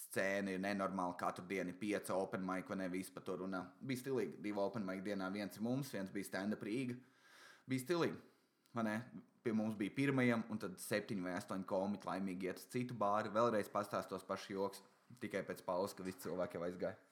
scēna 0.00 0.54
ir 0.54 0.62
nenormāla. 0.62 1.16
Katru 1.20 1.44
dienu 1.48 1.72
ir 1.72 1.78
pieci 1.80 2.14
open 2.14 2.44
mic, 2.46 2.68
vai 2.70 2.78
ne? 2.82 2.90
Visi 2.92 3.12
par 3.14 3.26
to 3.26 3.36
runā. 3.42 3.62
Bija 3.86 4.04
stilīgi. 4.04 4.38
Divi 4.44 4.62
open 4.62 4.86
mic 4.86 5.02
dienā. 5.06 5.30
Viens 5.34 5.56
ir 5.56 5.66
mums, 5.66 5.90
viens 5.94 6.12
bija 6.14 6.28
stand-up 6.28 6.62
Rīga. 6.66 6.96
Bija 7.70 7.86
stilīgi. 7.86 8.20
Pie 9.40 9.52
mums 9.56 9.76
bija 9.80 9.92
pirmajam, 9.96 10.44
un 10.52 10.58
tad 10.60 10.74
septiņi 10.78 11.24
vai 11.24 11.34
astoņi 11.38 11.64
komiķi 11.68 12.08
laimīgi 12.10 12.50
iet 12.50 12.58
uz 12.60 12.66
citu 12.70 12.96
bāru. 12.96 13.32
Vēlreiz 13.34 13.70
pastāst 13.72 14.10
tos 14.12 14.26
pašus 14.28 14.52
joks. 14.52 14.82
Tikai 15.20 15.40
pēc 15.48 15.64
pauzes, 15.66 15.96
ka 15.96 16.04
visi 16.06 16.20
cilvēki 16.22 16.58
jau 16.58 16.66
aizgāja. 16.68 17.09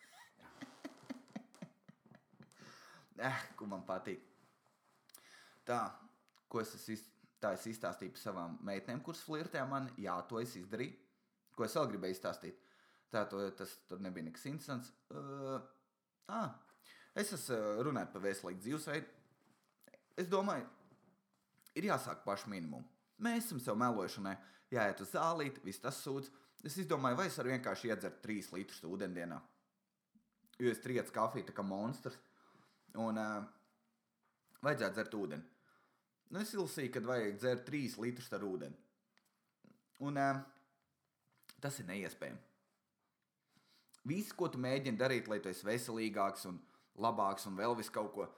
Eh, 3.25 3.43
ko 3.57 3.67
man 3.71 3.85
patīk. 3.89 4.25
Tā, 5.69 5.83
ko 6.49 6.63
es, 6.63 6.73
es, 6.89 7.05
tā 7.43 7.53
es 7.57 7.67
izstāstīju 7.69 8.15
par 8.15 8.23
savām 8.23 8.57
meitenēm, 8.65 9.03
kuras 9.05 9.25
flirtē 9.27 9.65
man. 9.69 9.91
Jā, 10.01 10.17
to 10.29 10.41
es 10.41 10.57
izdarīju 10.57 10.97
Ko 11.59 11.67
es 11.67 11.75
vēl 11.75 11.89
gribēju 11.91 12.15
izstāstīt? 12.15 12.59
Tā 13.11 13.25
to, 13.27 13.41
tas 13.59 13.73
tur 13.91 13.99
nebija 14.05 14.29
nekas 14.29 14.45
interesants. 14.47 14.93
Uh, 15.11 15.57
ah, 16.31 16.53
es 17.19 17.33
esmu 17.35 17.83
runājis 17.89 18.13
par 18.13 18.23
veselīgu 18.23 18.63
dzīvesveidu. 18.63 19.09
Es 20.23 20.31
domāju, 20.31 20.69
ir 21.75 21.89
jāsāk 21.89 22.23
pašu 22.23 22.53
minimumu. 22.53 22.87
Mēs 23.27 23.49
esam 23.49 23.63
sev 23.65 23.79
melojuši, 23.81 24.37
jāiet 24.71 25.03
uz 25.03 25.11
zālīti, 25.17 25.65
viss 25.67 25.83
tas 25.83 25.99
sūdz. 26.05 26.31
Es 26.69 26.79
izdomāju, 26.79 27.19
vai 27.19 27.27
es 27.31 27.39
varu 27.41 27.51
vienkārši 27.57 27.91
iedzert 27.91 28.23
3 28.23 28.53
litrus 28.55 28.87
ūdeni 28.87 29.19
dienā. 29.19 29.41
Jo 30.63 30.71
es 30.71 30.83
triecu 30.83 31.15
kafiju, 31.15 31.49
tā 31.49 31.57
kā 31.57 31.65
monstrs. 31.67 32.19
Un 32.97 33.19
uh, 33.21 33.45
vajadzētu 34.65 34.97
dzert 34.97 35.17
ūdeni. 35.19 35.45
Nu, 36.29 36.41
es 36.41 36.53
ilsīju, 36.57 36.93
kad 36.95 37.09
vajag 37.09 37.37
dzert 37.41 37.67
3 37.69 37.99
litrus 38.05 38.33
ar 38.37 38.45
ūdeni. 38.49 38.79
Un 40.09 40.21
uh, 40.21 40.41
Tas 41.63 41.79
ir 41.83 41.89
neiespējami. 41.89 42.39
Viss, 44.09 44.33
ko 44.33 44.49
tu 44.49 44.61
mēģini 44.63 44.99
darīt, 44.99 45.29
lai 45.29 45.41
tu 45.43 45.51
esi 45.51 45.67
veselīgāks 45.67 46.47
un 46.49 46.61
labāks 47.03 47.49
un 47.51 47.59
vēl 47.59 47.75
vis 47.79 47.91
kaut 47.93 48.13
ko. 48.15 48.29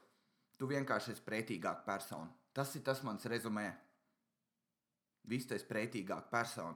Tu 0.58 0.68
vienkārši 0.68 1.14
esi 1.14 1.24
pretīgāka 1.24 1.84
persona. 1.84 2.30
Tas 2.56 2.72
ir 2.76 2.84
tas 2.84 3.02
mans 3.06 3.28
rezumē. 3.28 3.68
Viss 5.28 5.48
tas 5.48 5.64
pretīgāka 5.68 6.32
persona. 6.32 6.74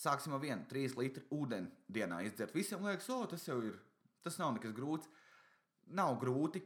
Sāksim 0.00 0.32
ar 0.32 0.40
vienu, 0.40 0.64
trīs 0.70 0.94
litru 0.96 1.26
ūdeni 1.34 1.68
dienā 1.92 2.22
izdzert. 2.24 2.54
Visiem 2.56 2.86
liekas, 2.86 3.10
o, 3.12 3.26
tas 3.28 3.44
jau 3.44 3.58
ir. 3.66 3.76
Tas 4.24 4.38
nav 4.40 4.54
nekas 4.54 4.72
grūts. 4.76 5.10
Nav 5.96 6.18
grūti, 6.22 6.62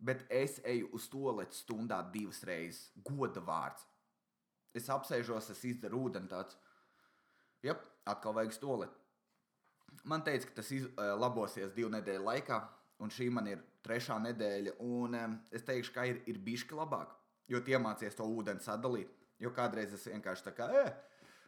bet 0.00 0.24
es 0.32 0.58
eju 0.66 0.88
uz 0.96 1.06
to 1.12 1.30
lecu 1.36 1.56
stundā 1.56 2.00
divas 2.12 2.42
reizes. 2.46 2.90
Goda 3.04 3.42
vārds. 3.44 3.84
Es 4.74 4.88
apsēžos, 4.90 5.50
es 5.52 5.62
izdaru 5.66 6.06
ūdeni 6.06 6.30
tāds. 6.30 6.56
Jā, 7.66 7.74
atkal 8.08 8.34
vajag 8.36 8.54
stolēt. 8.56 8.96
Man 10.06 10.22
teica, 10.24 10.46
ka 10.48 10.60
tas 10.60 10.70
iz, 10.72 10.86
eh, 10.86 11.12
labosies 11.18 11.74
divu 11.74 11.90
nedēļu 11.92 12.24
laikā, 12.24 12.60
un 13.02 13.10
šī 13.10 13.30
man 13.32 13.46
ir 13.50 13.62
trešā 13.84 14.18
nedēļa. 14.22 14.76
Un 14.86 15.14
um, 15.18 15.38
es 15.52 15.64
teikšu, 15.66 15.92
ka 15.92 16.06
ir, 16.08 16.22
ir 16.30 16.38
bišķi 16.38 16.78
labāk, 16.78 17.12
jo 17.48 17.60
iemācies 17.60 18.16
to 18.16 18.24
ūdeni 18.24 18.64
sadalīt. 18.64 19.10
Jo 19.40 19.50
kādreiz 19.56 19.92
es 19.96 20.06
vienkārši 20.06 20.46
tā 20.46 20.54
kā, 20.56 20.68
eh, 20.76 20.92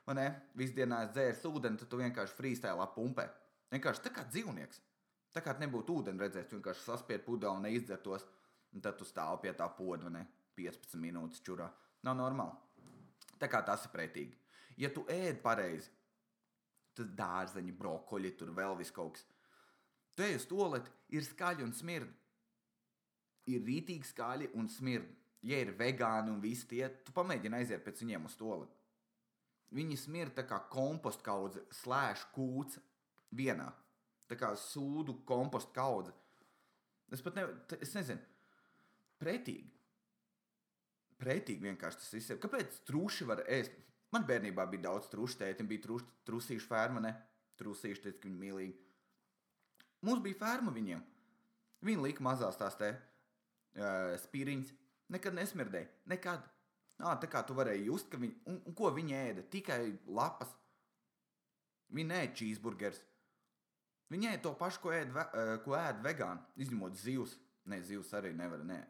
vai 0.06 0.16
ne, 0.18 0.28
visu 0.58 0.74
dienu 0.74 0.98
es 1.02 1.12
dzēru 1.14 1.54
ūdeni, 1.56 1.78
tad 1.78 1.88
tu 1.88 2.00
vienkārši 2.00 2.38
freestēlā 2.38 2.88
pumpē. 2.94 3.28
Vienkārši 3.72 4.04
tā 4.08 4.12
kā 4.12 4.24
dzīvnieks. 4.28 4.80
Tā 5.32 5.40
kā 5.44 5.54
nebūtu 5.60 5.98
ūdeni 6.00 6.20
redzēts, 6.20 6.52
vienkārši 6.52 6.84
saspied 6.84 7.24
pudeli 7.24 7.56
un 7.56 7.64
neizdzertos. 7.66 8.26
Un 8.72 8.84
tad 8.84 8.96
tu 8.96 9.04
stāv 9.04 9.38
pie 9.42 9.52
tā 9.56 9.66
poda, 9.76 10.08
ne 10.12 10.24
15 10.56 11.00
minūtes 11.00 11.42
čurā. 11.44 11.68
Nav 12.06 12.16
normāli. 12.18 12.56
Tā 13.40 13.48
kā 13.50 13.60
tas 13.66 13.84
ir 13.86 13.92
pretīgi. 13.92 14.36
Ja 14.80 14.88
tu 14.92 15.04
ēd 15.10 15.42
pareizi, 15.44 15.90
tad 16.96 17.12
dārzeņi, 17.16 17.74
brokoļi, 17.76 18.32
tur 18.38 18.52
vēl 18.56 18.76
viss 18.78 18.94
kaut 18.94 19.16
kas. 19.16 19.26
Tu 20.16 20.24
ej 20.26 20.36
uz 20.36 20.46
toleti, 20.48 20.92
ir 21.16 21.24
skaļi 21.24 21.64
un 21.64 21.72
smirdi. 21.76 22.12
Ir 23.52 23.64
rītīgi 23.66 24.08
skaļi 24.08 24.52
un 24.60 24.68
smirdi. 24.70 25.16
Ja 25.48 25.58
ir 25.58 25.72
vegāni 25.74 26.30
un 26.30 26.40
visi 26.42 26.68
tie, 26.70 26.84
tu 27.02 27.14
pamēģini 27.16 27.58
aiziet 27.58 27.82
pēc 27.84 28.04
viņiem 28.04 28.28
uz 28.28 28.36
toleti. 28.38 28.78
Viņi 29.74 29.96
smirda 29.98 30.44
kā 30.46 30.60
kompostu 30.70 31.24
kaudze, 31.26 31.64
slēdz 31.80 32.26
kūts 32.34 32.78
vienā. 33.34 33.70
Kā 34.40 34.52
sūdu 34.58 35.18
kompostu 35.28 35.74
kaudze. 35.76 36.14
Es 37.12 37.20
pat 37.24 37.36
ne, 37.36 37.44
es 37.84 37.92
nezinu, 37.96 38.20
pretīgi. 39.20 39.68
Pretīgi 41.20 41.68
vienkārši 41.68 42.00
tas 42.00 42.14
viss 42.16 42.32
ir. 42.32 42.40
Kāpēc 42.42 42.80
truši 42.88 43.28
var 43.28 43.44
ēst? 43.46 43.74
Man 44.12 44.24
bērnībā 44.28 44.64
bija 44.68 44.88
daudz 44.88 45.08
trušu, 45.12 45.38
tētim 45.40 45.68
bija 45.70 45.84
truš, 45.86 46.04
trusīšu 46.28 46.68
ferma, 46.68 47.00
ne? 47.04 47.12
Trusīšu, 47.60 48.02
teica, 48.04 48.18
ka 48.20 48.28
viņi 48.28 48.40
mīlīgi. 48.40 48.74
Mums 50.08 50.24
bija 50.24 50.40
ferma 50.40 50.72
viņiem. 50.74 51.04
Viņi 51.86 52.04
lika 52.06 52.24
mazās 52.26 52.58
tās 52.58 52.76
te 52.80 52.90
uh, 52.92 54.16
spīriņas. 54.24 54.72
Nekad 55.12 55.36
nesmirdēja. 55.36 55.88
Nekad. 56.12 56.44
Nā, 57.02 57.14
tā 57.22 57.28
kā 57.30 57.40
tu 57.46 57.56
varēji 57.58 57.88
just, 57.88 58.10
ka 58.12 58.20
viņi, 58.20 58.36
un, 58.50 58.58
un 58.68 58.76
ko 58.78 58.90
viņi 58.94 59.16
ēda? 59.18 59.46
Tikai 59.52 59.80
lapas. 60.06 60.50
Viņi 61.92 62.08
nē, 62.08 62.20
cheeseburgers. 62.36 63.00
Ēda 64.12 64.42
to 64.42 64.52
pašu, 64.58 64.80
ko 64.82 64.92
ēd, 64.92 65.14
eh, 65.16 65.54
ko 65.64 65.76
ēd 65.78 66.02
vegāni, 66.04 66.42
izņemot 66.56 66.98
zivs. 66.98 67.36
Nē, 67.70 67.78
zivs 67.86 68.10
arī 68.18 68.32
nevar, 68.34 68.64
ne, 68.66 68.80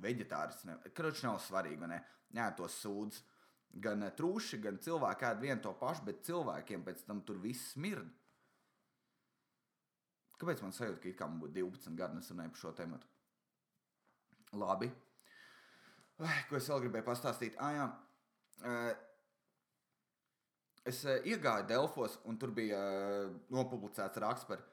veģetāris. 0.00 0.64
Kroķis 0.96 1.26
nav 1.26 1.38
svarīgi, 1.44 1.86
ne? 1.88 2.00
Jā, 2.32 2.48
tos 2.56 2.78
sūdz. 2.80 3.20
Gan 3.84 4.02
eh, 4.02 4.10
trūši, 4.16 4.60
gan 4.60 4.78
cilvēki 4.78 5.28
ēd 5.28 5.40
vienu 5.40 5.60
to 5.62 5.74
pašu, 5.78 6.06
bet 6.08 6.24
cilvēkiem 6.24 6.84
pēc 6.84 7.04
tam 7.06 7.20
tur 7.22 7.38
viss 7.38 7.74
smird. 7.74 8.08
Kāpēc 10.40 10.62
man 10.64 10.72
sajūta, 10.72 11.00
ka 11.00 11.08
it 11.08 11.18
kā 11.18 11.28
man 11.28 11.38
būtu 11.38 11.54
12 11.60 11.96
gadi, 11.96 12.16
un 12.16 12.24
es 12.24 12.32
runāju 12.32 12.50
par 12.50 12.62
šo 12.64 12.74
tēmu? 12.80 13.00
Labi. 14.58 14.90
Ko 16.48 16.56
es 16.58 16.68
vēl 16.68 16.82
gribēju 16.86 17.06
pastāstīt? 17.06 17.56
Ah, 17.60 17.72
jā. 17.76 17.88
Eh, 18.64 19.08
Es 20.82 21.04
iegāju 21.06 21.68
Delfos, 21.70 22.16
un 22.26 22.38
tur 22.42 22.50
bija 22.50 22.78
nopublicēts 23.54 24.18
raksts 24.18 24.48
par 24.48 24.64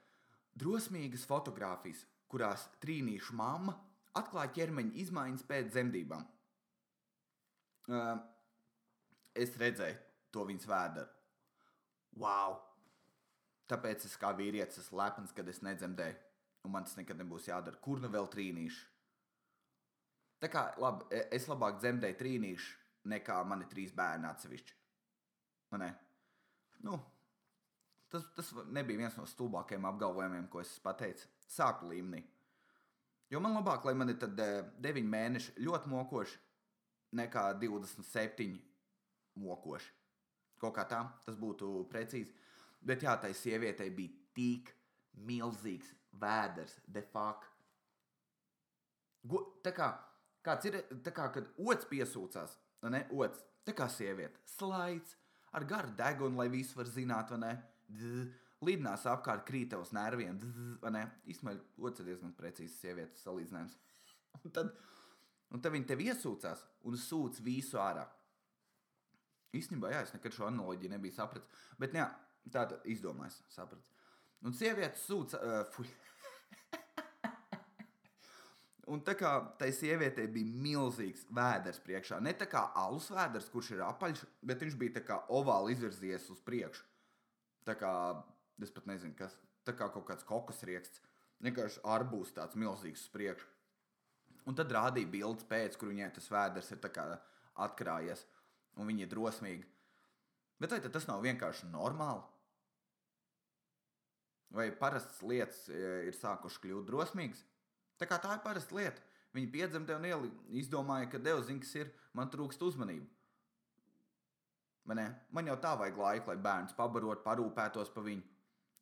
drosmīgas 0.60 1.26
fotogrāfijas, 1.30 2.04
kurās 2.30 2.68
trīnīšu 2.84 3.36
mamma 3.38 3.76
atklāja 4.20 4.54
ķermeņa 4.58 4.98
izmaiņas 5.06 5.48
pēc 5.50 5.72
dzemdībām. 5.74 6.28
Eh, 7.90 8.20
Es 9.40 9.54
redzēju 9.56 9.98
to 10.34 10.44
viņas 10.50 10.66
vēdru. 10.68 11.06
Wow! 12.20 12.58
Tāpēc 13.70 14.08
es 14.10 14.16
kā 14.20 14.32
vīrietis 14.36 14.82
esmu 14.82 14.98
lepns, 15.00 15.34
kad 15.36 15.48
es 15.48 15.62
nedzemdēju, 15.66 16.16
un 16.66 16.74
man 16.74 16.88
tas 16.88 16.98
nekad 16.98 17.20
nebūs 17.22 17.48
jādara. 17.48 17.80
Kur 17.80 18.02
nu 18.02 18.10
vēl 18.12 18.28
trīnīšu? 18.34 18.88
Tā 20.42 20.50
kā 20.52 20.64
labi, 20.82 21.06
e- 21.14 21.28
es 21.38 21.46
labāk 21.52 21.78
dzemdēju 21.80 22.18
trīnīšu 22.20 22.76
nekā 23.14 23.38
mani 23.46 23.68
trīs 23.70 23.94
bērni 23.96 24.28
atsevišķi. 24.28 24.76
Vai 25.72 25.80
ne? 25.84 25.90
Nu, 26.88 26.98
tas, 28.12 28.26
tas 28.36 28.52
nebija 28.74 29.04
viens 29.04 29.18
no 29.18 29.26
stulbākajiem 29.30 29.88
apgalvojumiem, 29.90 30.48
ko 30.52 30.62
es 30.64 30.72
pateicu 30.84 31.28
sākuma 31.50 31.94
līmenī. 31.94 32.24
Jo 33.30 33.42
man 33.44 33.54
labāk, 33.54 33.86
lai 33.86 33.94
man 33.94 34.10
ir 34.10 34.18
tad, 34.22 34.40
eh, 34.40 34.64
9 34.82 35.06
mēneši 35.06 35.56
ļoti 35.62 35.92
mokoši, 35.92 36.40
nekā 37.20 37.46
27 37.62 38.58
mokoši. 39.38 39.92
Kaut 40.60 40.76
kā 40.76 40.86
tā, 40.90 41.04
tas 41.26 41.38
būtu 41.40 41.88
precīzi. 41.92 42.34
Bet 42.82 43.04
jā, 43.04 43.16
tai 43.22 43.32
sievietei 43.34 43.90
bija 43.90 44.10
tik 44.36 44.74
milzīgs 45.28 45.94
vēders, 46.20 46.80
de 46.88 47.02
facto. 47.02 47.48
Tā 49.64 49.72
kā, 49.76 49.90
kāds 50.44 50.66
ir, 50.66 50.80
tā 51.04 51.12
kā, 51.16 51.28
kad 51.34 51.50
otrs 51.60 51.88
piesūcās, 51.90 52.56
ne, 52.90 53.04
otrs, 53.12 53.42
tā 53.68 53.76
kā 53.76 53.90
sieviete, 53.92 54.40
slaids, 54.48 55.18
ar 55.54 55.66
garu 55.68 55.92
degunu, 55.98 56.40
lai 56.40 56.48
viss 56.52 56.76
var 56.78 56.88
zināt, 56.88 57.34
vai 57.34 57.40
ne, 57.44 57.52
Dzz, 57.90 58.28
lidinās 58.66 59.06
apkārt, 59.10 59.46
krīt 59.48 59.74
uz 59.78 59.92
nerviem, 59.96 60.38
īstenībā 61.30 61.56
otrs 61.82 62.04
ir 62.04 62.12
diezgan 62.12 62.36
precīzs 62.38 62.80
sievietes 62.82 63.24
salīdzinājums. 63.26 63.78
Un 64.46 64.54
tad, 64.56 64.74
un 65.50 65.62
tad 65.64 65.74
viņi 65.74 65.88
tev 65.90 66.04
iesūcās 66.06 66.62
un 66.88 66.98
sūc 67.02 67.40
visu 67.44 67.80
ārā. 67.82 68.06
Īstenībā, 69.58 69.90
jā, 69.90 70.04
es 70.06 70.14
nekad 70.14 70.36
šo 70.36 70.46
analoģiju 70.46 70.94
nebiju 70.94 71.16
sapratis, 71.16 71.64
bet 71.82 71.96
jā, 71.98 72.06
tā 72.54 72.68
tad 72.70 72.86
izdomājis, 72.86 73.40
sapratis. 73.50 73.90
Un 74.46 74.54
sievietes 74.56 75.02
sūca, 75.10 75.42
uh, 75.42 75.64
fuj, 75.74 75.90
Un 78.94 79.02
tā 79.06 79.14
kā 79.18 79.32
tai 79.60 79.70
sievietei 79.76 80.26
bija 80.34 80.62
milzīgs 80.64 81.28
vēders 81.36 81.82
priekšā, 81.86 82.18
ne 82.26 82.34
tā 82.38 82.48
kā 82.50 82.64
alus 82.78 83.10
vēders, 83.14 83.50
kurš 83.54 83.76
ir 83.76 83.84
apaļš, 83.86 84.24
bet 84.50 84.64
viņš 84.66 84.78
bija 84.80 84.96
tā 84.98 85.04
kā 85.06 85.20
ovāli 85.36 85.76
izvirzies 85.76 86.26
uz 86.34 86.40
priekšu. 86.46 86.86
Tā 87.70 87.76
kā, 87.78 87.94
es 88.66 88.72
pat 88.74 88.88
nezinu, 88.90 89.14
kas, 89.18 89.36
tā 89.68 89.76
kā 89.78 89.92
kaut 89.94 90.08
kāds 90.08 90.26
kokus 90.26 90.64
rieksts, 90.66 91.04
vienkārši 91.46 91.84
arbūs 91.86 92.34
tāds 92.34 92.58
milzīgs 92.58 93.04
uz 93.06 93.12
priekšu. 93.14 93.46
Un 94.50 94.58
tad 94.58 94.72
rādīja 94.74 95.12
bildes 95.14 95.46
pēc, 95.46 95.78
kur 95.78 95.92
viņai 95.92 96.08
tas 96.16 96.32
vēders 96.34 96.72
ir 96.74 96.80
atkrājies, 97.62 98.24
un 98.80 98.90
viņa 98.90 99.06
ir 99.06 99.12
drosmīga. 99.12 99.70
Bet 100.60 100.74
vai 100.74 100.80
tas 100.96 101.06
nav 101.12 101.22
vienkārši 101.24 101.70
normāli? 101.70 102.26
Vai 104.50 104.72
parastas 104.74 105.22
lietas 105.22 105.68
e, 105.70 105.78
ir 106.10 106.18
sākušas 106.18 106.64
kļūt 106.64 106.88
drosmīgas? 106.90 107.44
Tā 108.02 108.10
tā 108.24 108.34
ir 108.34 108.42
parasta 108.42 108.76
lieta. 108.76 109.06
Viņa 109.38 109.52
piedzimta 109.54 110.00
un 110.00 110.08
izdomāja, 110.58 111.12
ka 111.12 111.22
Dievs 111.22 111.46
zina, 111.52 111.62
kas 111.62 111.76
ir, 111.78 111.92
man 112.18 112.32
trūkst 112.34 112.64
uzmanību. 112.66 113.06
Man, 114.90 115.50
jau 115.50 115.58
tā 115.62 115.76
vajag 115.78 115.98
laiku, 116.02 116.32
lai 116.32 116.44
bērns 116.44 116.76
pabarot, 116.78 117.24
parūpētos 117.26 117.92
par 117.94 118.06
viņu. 118.08 118.26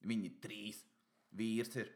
Viņi 0.08 0.30
trīs, 0.44 0.84
vīrs 1.36 1.74
ir. 1.82 1.90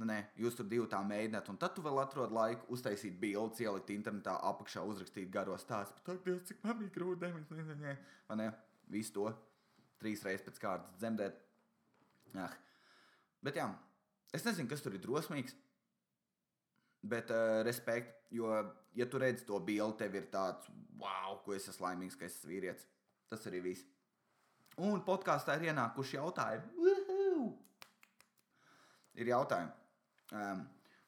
Nu, 0.00 0.06
nē, 0.08 0.18
jūs 0.40 0.56
tur 0.56 0.66
divi 0.70 0.86
tā 0.90 1.02
mēģināt, 1.04 1.50
un 1.52 1.58
tad 1.60 1.74
tu 1.76 1.82
vēl 1.84 2.00
atrod 2.00 2.32
laiku 2.32 2.72
uztaisīt 2.74 3.18
bildes, 3.20 3.60
ielikt 3.62 3.92
internetā, 3.92 4.38
apakšā 4.48 4.82
uzrakstīt 4.88 5.28
garo 5.30 5.58
stāstu. 5.60 6.00
Tā 6.06 6.16
Dievs, 6.24 6.46
cik 6.48 6.62
man 6.64 6.78
bija 6.80 6.94
grūti. 6.96 7.28
Nē, 7.82 7.96
nē, 8.40 8.48
visu 8.90 9.14
to 9.18 9.28
trīs 10.02 10.24
reizes 10.26 10.46
pēc 10.46 10.62
kārtas 10.62 10.98
dzemdēt. 10.98 11.36
Ah. 12.40 12.56
Bet 13.44 13.58
jā, 13.60 13.68
es 14.34 14.46
nezinu, 14.46 14.70
kas 14.70 14.82
tur 14.82 14.96
ir 14.96 15.04
drosmīgs. 15.04 15.54
Bet 17.12 17.30
uh, 17.34 17.60
respekt, 17.66 18.28
jo, 18.34 18.48
ja 18.94 19.06
tu 19.10 19.20
redzi 19.22 19.46
to 19.46 19.58
bildi, 19.62 19.98
tev 20.04 20.16
ir 20.18 20.28
tāds, 20.32 20.70
wow, 20.98 21.40
ko 21.44 21.54
es 21.56 21.66
esmu 21.70 21.88
laimīgs, 21.88 22.18
ka 22.18 22.28
es 22.28 22.38
esmu 22.38 22.52
vīrietis. 22.54 22.86
Tas 23.32 23.48
arī 23.48 23.62
viss. 23.64 23.86
Un 24.82 25.00
podkāstā 25.04 25.56
ir 25.58 25.70
ienākuši 25.70 26.18
jautājumi. 26.18 26.68
Woohoo! 26.80 27.46
Ir 29.20 29.32
jautājumi. 29.32 29.72
Um, 30.32 30.62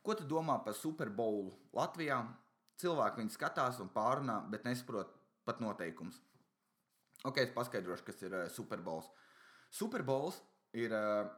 ko 0.05 0.17
tu 0.17 0.27
domā 0.29 0.59
par 0.65 0.77
Super 0.77 1.13
Bowl 1.13 1.53
Latvijā? 1.77 2.23
Cilvēki 2.81 3.23
viņu 3.23 3.37
skatās 3.37 3.79
un 3.85 3.93
pārunā, 3.93 4.41
bet 4.51 4.65
nesaprot 4.67 5.13
pat 5.47 5.61
noteikumus. 5.63 6.19
Ok, 7.25 7.39
es 7.45 7.53
paskaidrošu, 7.55 8.05
kas 8.09 8.25
ir 8.27 8.35
uh, 8.35 8.49
Super 8.53 8.83
Bowls. 8.85 9.13
Super 9.73 10.05
Bowls 10.05 10.41
ir, 10.77 10.93
uh, 10.93 11.29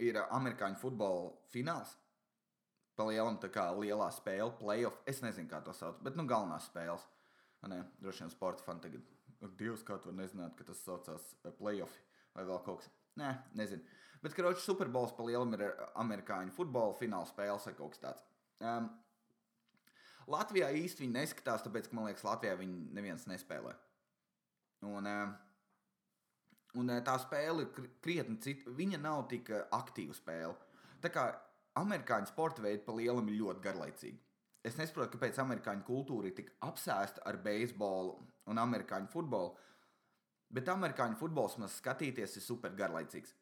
ir 0.00 0.20
amerikāņu 0.22 0.80
futbola 0.80 1.32
fināls 1.52 1.96
Pa 2.92 3.06
lielam 3.08 3.38
tā 3.40 3.48
kā 3.52 3.70
lielā 3.76 4.10
spēle, 4.12 4.52
playoff. 4.58 5.00
Es 5.08 5.22
nezinu, 5.24 5.48
kā 5.48 5.62
to 5.64 5.72
sauc, 5.76 6.00
bet 6.04 6.16
nu 6.18 6.26
galvenās 6.28 6.68
spēles. 6.68 7.06
Vai 7.62 7.70
Ne, 7.70 7.78
droši 8.02 8.24
vien 8.24 8.32
sporta 8.32 8.64
fani 8.66 8.82
tagad. 8.82 9.10
Ak, 9.42 9.54
Dievs, 9.58 9.82
kā 9.86 9.98
tu 9.98 10.12
nezināt, 10.14 10.54
ka 10.58 10.66
tas 10.68 10.80
saucās 10.86 11.24
eh, 11.42 11.54
playoff 11.58 11.94
vai 12.36 12.46
vēl 12.48 12.60
kaut 12.66 12.82
kas. 12.82 12.90
Nē, 13.18 13.32
nezinu. 13.58 13.82
Bet, 14.22 14.36
kroķis, 14.38 14.64
Superbols 14.68 15.14
pa 15.16 15.26
lielam 15.26 15.54
ir 15.56 15.64
eh, 15.66 15.86
amerikāņu 16.02 16.54
futbola 16.54 16.94
fināla 16.98 17.28
spēles 17.30 17.66
vai 17.68 17.74
kaut 17.78 17.96
kas 17.96 18.04
tāds. 18.04 18.26
Um, 18.62 18.90
Latvijā 20.30 20.68
īsti 20.78 21.02
viņi 21.02 21.16
neskatās, 21.16 21.64
tāpēc, 21.64 21.88
ka 21.90 21.98
man 21.98 22.06
liekas, 22.06 22.22
Latvijā 22.26 22.54
viņi 22.60 22.92
neviens 22.94 23.26
nespēlē. 23.26 23.74
Un, 24.86 25.08
um, 25.10 25.32
un 26.78 26.94
eh, 26.94 27.02
tā 27.06 27.18
spēle 27.22 27.66
ir 27.66 27.72
kri- 27.74 27.94
krietni 28.04 28.38
cita. 28.44 28.70
Viņa 28.78 29.02
nav 29.02 29.26
tik 29.32 29.50
aktīva 29.74 30.14
spēle. 30.14 30.54
Tā 31.02 31.10
kā 31.10 31.26
amerikāņu 31.82 32.30
sporta 32.30 32.62
veidi 32.62 32.84
pa 32.86 32.94
lielam 32.94 33.26
ir 33.32 33.40
ļoti 33.42 33.64
garlaicīgi. 33.64 34.20
Es 34.62 34.76
nesaprotu, 34.78 35.16
kāpēc 35.16 35.40
amerikāņu 35.42 35.82
kultūra 35.86 36.30
ir 36.30 36.36
tik 36.36 36.52
apsēsta 36.62 37.24
ar 37.26 37.40
beisbolu 37.42 38.14
un 38.46 38.60
amerikāņu 38.62 39.10
futbolu. 39.10 39.56
Bet 40.52 40.68
amerikāņu 40.70 41.18
futbols 41.18 41.56
man 41.58 41.70
skatīties 41.72 42.36
ir 42.38 42.44
super 42.44 42.74
garlaicīgs. 42.78 43.34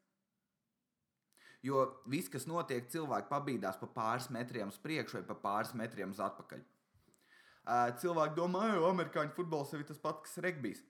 Jo 1.67 1.83
viss, 2.09 2.31
kas 2.33 2.47
notiek, 2.49 2.87
cilvēki 2.89 3.29
pabīdās 3.29 3.77
pa 3.83 3.91
pāris 3.93 4.31
metriem 4.33 4.73
uz 4.73 4.79
priekšu 4.81 5.19
vai 5.19 5.27
pa 5.29 5.37
pāris 5.43 5.75
metriem 5.77 6.15
uz 6.15 6.23
atpakaļ. 6.25 6.63
Cilvēki 8.01 8.39
domā, 8.39 8.65
ka 8.73 8.89
amerikāņu 8.95 9.37
futbols 9.37 9.75
ir 9.77 9.85
tas 9.91 10.01
pats, 10.01 10.25
kas 10.25 10.41
regbijs. 10.47 10.81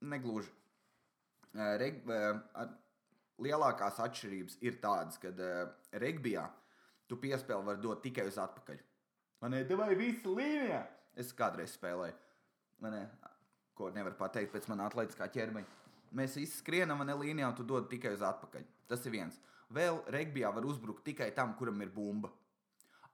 Negluži. 0.00 0.54
Reg, 1.82 2.00
lielākās 3.44 4.00
atšķirības 4.06 4.60
ir 4.64 4.80
tādas, 4.80 5.20
ka 5.20 5.34
regbijā 6.00 6.48
tu 7.10 7.20
piespēli 7.20 7.68
var 7.68 7.82
dot 7.82 8.00
tikai 8.06 8.24
uz 8.30 8.40
atpakaļ. 8.40 8.80
Man 9.42 9.54
ir 9.54 9.66
devai 9.68 9.92
visi 9.98 10.26
līnijā. 10.26 10.82
Es 11.18 11.32
kādreiz 11.34 11.74
spēlēju. 11.76 12.14
Ne, 12.84 13.02
ko 13.78 13.90
nevar 13.94 14.14
pateikt 14.18 14.52
pēc 14.54 14.68
manas 14.70 14.92
atletiskā 14.92 15.28
ķermeņa. 15.34 15.76
Mēs 16.18 16.38
visi 16.38 16.60
skrienam, 16.60 17.02
un 17.04 17.12
līnijā 17.20 17.50
un 17.50 17.56
tu 17.58 17.66
dod 17.66 17.88
tikai 17.90 18.14
uz 18.16 18.24
atpakaļ. 18.24 18.66
Tas 18.90 19.04
ir 19.06 19.14
viens. 19.14 19.38
Vēl 19.74 20.00
regbijā 20.14 20.50
var 20.54 20.64
uzbrukt 20.64 21.04
tikai 21.04 21.30
tam, 21.36 21.52
kuram 21.58 21.82
ir 21.84 21.90
bumba. 21.92 22.30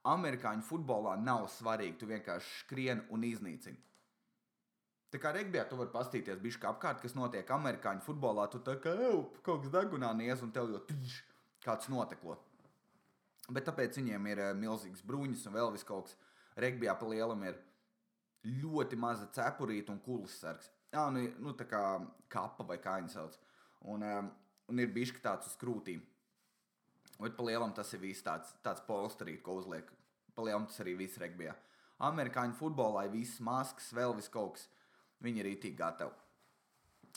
Amerikāņu 0.07 0.63
futbolā 0.63 1.15
nav 1.19 1.49
svarīgi. 1.51 1.97
Tu 1.99 2.09
vienkārši 2.09 2.61
skrien 2.61 3.03
un 3.13 3.25
iznīcini. 3.27 3.81
Tā 5.13 5.21
kā 5.21 5.31
regbijā 5.35 5.65
tu 5.69 5.77
vari 5.79 5.93
paskatīties, 5.93 6.41
bišķi 6.43 6.61
kā 6.63 6.71
apkārt, 6.73 7.01
kas 7.03 7.13
notiek 7.15 7.51
amerikāņu 7.57 8.03
futbolā. 8.05 8.47
Tu 8.51 8.59
tā 8.65 8.77
kā 8.83 8.95
jau 8.99 9.21
kaut 9.45 9.63
kas 9.63 9.71
degunā 9.73 10.11
niez 10.17 10.41
un 10.43 10.51
tev 10.55 10.73
jau 10.73 10.81
tš, 10.89 11.21
kāds 11.65 11.91
noteklo. 11.91 12.35
Bet 13.53 13.67
tāpēc 13.69 13.99
viņiem 13.99 14.31
ir 14.31 14.41
uh, 14.41 14.53
milzīgs 14.57 15.03
bruņas 15.05 15.45
un 15.49 15.57
vēl 15.57 15.71
vis 15.75 15.85
kaut 15.85 16.09
kas. 16.09 16.17
Regbijā 16.57 16.95
pa 16.97 17.07
lielam 17.09 17.43
ir 17.45 17.59
ļoti 18.63 18.97
maza 18.97 19.27
cepurīta 19.35 19.91
un 19.93 19.99
kulis 20.05 20.37
sargs. 20.39 20.69
Jā, 20.93 21.09
nu, 21.11 21.25
nu 21.43 21.53
tā 21.57 21.67
kā 21.67 21.81
kapa 22.31 22.63
vai 22.67 22.77
kā 22.81 22.95
viņi 23.01 23.11
sauc. 23.11 23.37
Un, 23.91 24.05
um, 24.05 24.29
un 24.71 24.81
ir 24.81 24.93
bijis 24.95 25.13
tāds 25.23 25.49
uz 25.51 25.57
krūtīm. 25.61 26.03
Bet 27.19 27.35
pa 27.35 27.45
lielam 27.47 27.73
tas 27.75 27.91
ir 27.95 28.01
viss 28.01 28.23
tāds, 28.23 28.53
tāds 28.63 28.83
polsterīt, 28.87 29.41
ko 29.43 29.59
uzliek. 29.59 29.87
Pa 30.35 30.43
lielam 30.43 30.67
tas 30.67 30.81
arī 30.83 30.95
viss 30.99 31.19
regbijā. 31.21 31.53
Amerikāņu 32.03 32.57
futbolā 32.59 33.05
ir 33.07 33.13
viss 33.13 33.39
maskas, 33.43 33.93
vēl 33.95 34.15
vis 34.17 34.31
kaut 34.31 34.57
kas. 34.57 34.67
Viņi 35.23 35.41
ir 35.41 35.51
itī 35.53 35.71
gatavi. 35.75 36.11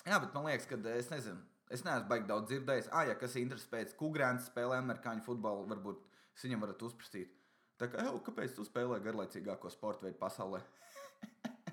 Jā, 0.07 0.21
bet 0.23 0.35
man 0.35 0.47
liekas, 0.47 0.69
ka 0.71 0.79
es 0.95 1.11
nezinu. 1.11 1.41
Es 1.69 1.83
neesmu 1.85 2.09
baigi 2.09 2.29
daudz 2.31 2.49
dzirdējis. 2.49 2.93
Ah, 2.95 3.05
ja 3.11 3.17
kas 3.19 3.35
interesē 3.37 3.69
pēc 3.75 3.97
Kugrāns 3.99 4.47
spēlē 4.49 4.79
amerikāņu 4.81 5.25
futbolu, 5.27 5.67
varbūt 5.69 6.07
es 6.39 6.47
viņam 6.47 6.63
varat 6.63 6.83
uzprasīt. 6.87 7.35
Tā 7.79 7.89
kā, 7.91 8.03
jau, 8.07 8.19
kāpēc 8.23 8.55
tu 8.55 8.65
spēlē 8.67 9.01
garlaicīgāko 9.03 9.71
sporta 9.71 10.07
veidu 10.07 10.19
pasaulē? 10.21 10.61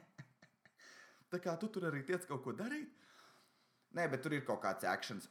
Tā 1.32 1.40
kā 1.42 1.56
tu 1.62 1.70
tur 1.74 1.88
arī 1.90 2.02
tiec 2.06 2.26
kaut 2.30 2.42
ko 2.46 2.54
darīt? 2.58 2.90
Nē, 3.96 4.08
bet 4.12 4.22
tur 4.26 4.34
ir 4.36 4.46
kaut 4.46 4.62
kāds 4.64 4.86
akcents. 4.90 5.30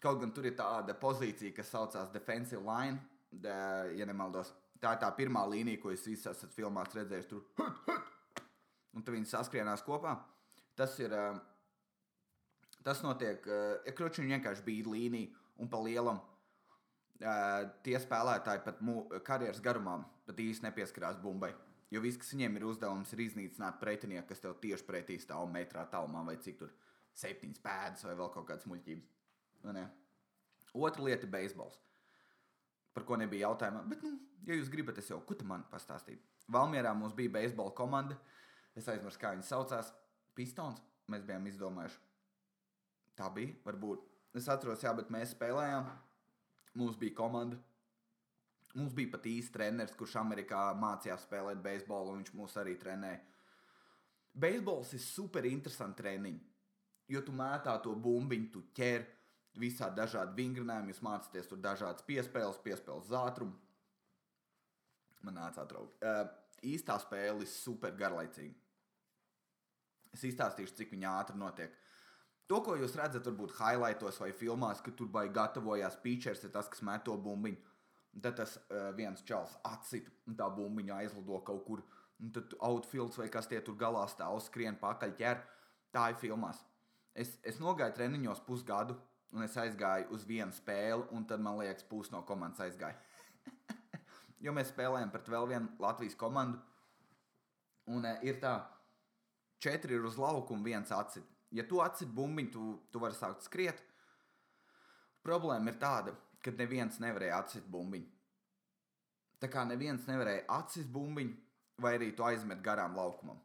Kaut 0.00 0.20
gan 0.22 0.32
tur 0.32 0.48
ir 0.48 0.56
tāda 0.56 0.96
pozīcija, 0.96 1.52
kas 1.56 1.72
saucās 1.72 2.12
defensive 2.12 2.62
line, 2.64 2.96
de, 3.30 3.56
ja 3.98 4.08
nemaldos. 4.08 4.52
Tā 4.80 4.94
ir 4.96 5.02
tā 5.02 5.10
pirmā 5.16 5.42
līnija, 5.48 5.80
ko 5.82 5.92
es 5.92 6.06
esmu 6.08 6.48
filmās 6.54 6.94
redzējis. 6.96 7.28
Tur 7.28 7.44
hut, 7.60 7.82
hut, 7.84 8.40
un 8.96 9.04
tur 9.04 9.16
viņi 9.18 9.28
saskrienās 9.28 9.84
kopā. 9.84 10.16
Tas 10.76 10.96
ir. 11.04 11.12
Tas 12.80 13.02
notiek, 13.04 13.44
ja 13.84 13.92
kručiņš 13.92 14.30
vienkārši 14.32 14.64
bija 14.64 14.88
līnija 14.88 15.36
un 15.60 15.68
pa 15.68 15.82
lielam. 15.84 16.16
eh, 16.16 16.39
Tie 17.20 17.98
spēlētāji 18.00 18.62
pat 18.64 18.78
karjeras 19.26 19.60
garumā 19.60 19.98
pat 20.26 20.40
īsti 20.40 20.64
nepieskarās 20.68 21.18
bumbai. 21.20 21.52
Jo 21.90 22.00
viss, 22.00 22.18
kas 22.20 22.30
viņiem 22.32 22.56
ir 22.56 22.64
uzdevums, 22.70 23.12
ir 23.12 23.24
iznīcināt 23.26 23.80
pretinieku, 23.80 24.28
kas 24.28 24.40
tev 24.40 24.54
tieši 24.62 24.86
pretī 24.86 25.18
stāv 25.20 25.48
metrā 25.50 25.82
tālumā, 25.90 26.22
vai 26.28 26.36
cik 26.40 26.60
tur 26.60 26.70
septiņas 27.18 27.62
pēdas, 27.64 28.04
vai 28.06 28.14
vēl 28.16 28.30
kaut 28.32 28.46
kādas 28.48 28.68
muļķības. 28.70 29.08
Otra 30.74 31.04
lieta 31.04 31.26
beisbols. 31.26 31.80
Par 32.94 33.04
ko 33.06 33.18
nebija 33.18 33.48
jautājuma. 33.48 33.82
Bet, 33.90 34.04
nu, 34.06 34.16
ja 34.46 34.56
jūs 34.56 34.70
gribat, 34.70 34.98
es 35.02 35.10
jau 35.10 35.18
kutu 35.26 35.46
man 35.46 35.66
pastāstīju. 35.70 36.22
Valmjerā 36.50 36.94
mums 36.96 37.14
bija 37.18 37.34
beisbola 37.36 37.74
komanda. 37.76 38.16
Es 38.78 38.88
aizmirsu, 38.90 39.18
kā 39.20 39.34
viņi 39.34 39.46
saucās. 39.46 39.90
Pistons. 40.38 40.82
Mēs 41.10 41.26
bijām 41.26 41.46
izdomājuši. 41.50 41.98
Tā 43.18 43.26
bija, 43.34 43.56
varbūt. 43.66 44.06
Es 44.38 44.46
atceros, 44.50 44.82
jā, 44.86 44.94
bet 44.94 45.10
mēs 45.10 45.34
spēlējām. 45.34 45.90
Mums 46.78 46.98
bija 47.00 47.16
komanda. 47.18 47.58
Mums 48.74 48.94
bija 48.94 49.10
pat 49.16 49.26
īsts 49.26 49.50
treneris, 49.54 49.96
kurš 49.98 50.14
Amerikā 50.20 50.68
mācījās 50.78 51.24
spēlēt 51.26 51.62
beisbolu, 51.62 52.12
un 52.12 52.20
viņš 52.20 52.34
mūs 52.38 52.54
arī 52.60 52.76
trenēja. 52.78 53.18
Beisbols 54.40 54.92
ir 54.94 55.02
super 55.02 55.46
interesants 55.48 55.98
treniņš, 55.98 56.44
jo 57.10 57.22
tu 57.26 57.34
mētā 57.34 57.74
to 57.82 57.96
bumbiņu, 57.98 58.50
tu 58.54 58.62
ķer 58.76 59.08
visādi 59.58 59.98
dažādi 59.98 60.36
vingrinājumi, 60.38 60.94
jūs 60.94 61.02
mācāties 61.02 61.50
tur 61.50 61.58
dažādas 61.58 62.06
piespēles, 62.06 62.62
piespēles 62.62 63.10
zātrumu. 63.10 63.58
Man 65.26 65.36
nāca 65.36 65.64
atraukt. 65.64 65.98
Uh, 65.98 66.22
īstā 66.70 66.94
spēle 67.02 67.42
ir 67.42 67.50
super 67.50 67.92
garlaicīga. 67.98 68.54
Es 70.14 70.22
izstāstīšu, 70.26 70.76
cik 70.78 70.94
viņa 70.94 71.16
ātri 71.18 71.38
notiek. 71.38 71.74
To, 72.50 72.58
ko 72.66 72.74
jūs 72.74 72.96
redzat, 72.98 73.28
varbūt 73.28 73.52
highlightos 73.60 74.16
vai 74.18 74.32
filmās, 74.34 74.80
ka 74.82 74.90
tur 74.98 75.06
vai 75.14 75.28
gatavojās 75.30 76.00
pīčers, 76.02 76.42
ir 76.42 76.50
tas, 76.50 76.66
kas 76.70 76.82
met 76.82 77.04
to 77.06 77.14
bumbiņu. 77.14 77.60
Tad 78.24 78.40
tas 78.40 78.56
uh, 78.58 78.88
viens 78.98 79.22
čels 79.22 79.52
atsit, 79.68 80.08
un 80.26 80.34
tā 80.34 80.48
bumbiņa 80.50 80.96
aizlido 81.04 81.38
kaut 81.46 81.62
kur. 81.68 81.84
Un 82.20 82.34
tad 82.34 82.56
outfields 82.58 83.20
vai 83.20 83.28
kas 83.30 83.46
tie 83.46 83.60
tur 83.62 83.78
galā 83.78 84.02
stāv, 84.10 84.40
skrien 84.42 84.74
pakaļ 84.82 85.14
ķer. 85.22 85.44
Tā 85.94 86.08
ir 86.10 86.18
filmās. 86.18 86.58
Es, 87.14 87.36
es 87.46 87.62
nogāju 87.62 87.94
treniņos 87.94 88.42
pusgadu, 88.46 88.98
un 89.30 89.46
es 89.46 89.54
aizgāju 89.54 90.10
uz 90.16 90.26
vienu 90.26 90.50
spēli, 90.54 91.06
un 91.14 91.24
tad 91.30 91.42
man 91.42 91.62
liekas, 91.62 91.86
pusi 91.86 92.10
no 92.10 92.24
komandas 92.26 92.66
aizgāja. 92.66 92.98
jo 94.44 94.54
mēs 94.58 94.74
spēlējam 94.74 95.14
pret 95.14 95.30
vēl 95.30 95.52
vienu 95.54 95.70
Latvijas 95.78 96.18
komandu. 96.18 96.58
Un 97.94 98.10
uh, 98.10 98.18
ir 98.26 98.42
tā, 98.42 98.58
četri 99.62 99.94
ir 99.94 100.10
uz 100.10 100.18
lauka 100.18 100.50
un 100.56 100.66
viens 100.66 100.90
atsit. 100.98 101.30
Ja 101.56 101.64
tu 101.66 101.80
atsit 101.82 102.10
bumbiņu, 102.14 102.50
tu, 102.54 102.64
tu 102.92 103.02
vari 103.02 103.16
sākt 103.16 103.46
skriet. 103.46 103.80
Problēma 105.26 105.72
ir 105.72 105.78
tāda, 105.80 106.14
ka 106.40 106.54
neviens 106.56 107.00
nevarēja 107.02 107.40
atsit 107.42 107.66
bumbiņu. 107.70 108.08
Tā 109.40 109.48
kā 109.50 109.64
neviens 109.68 110.04
nevarēja 110.08 110.44
atsit 110.52 110.88
bumbiņu, 110.92 111.36
vai 111.80 111.94
arī 111.96 112.10
tu 112.16 112.24
aizmet 112.26 112.60
garām 112.64 112.96
laukumam. 112.96 113.40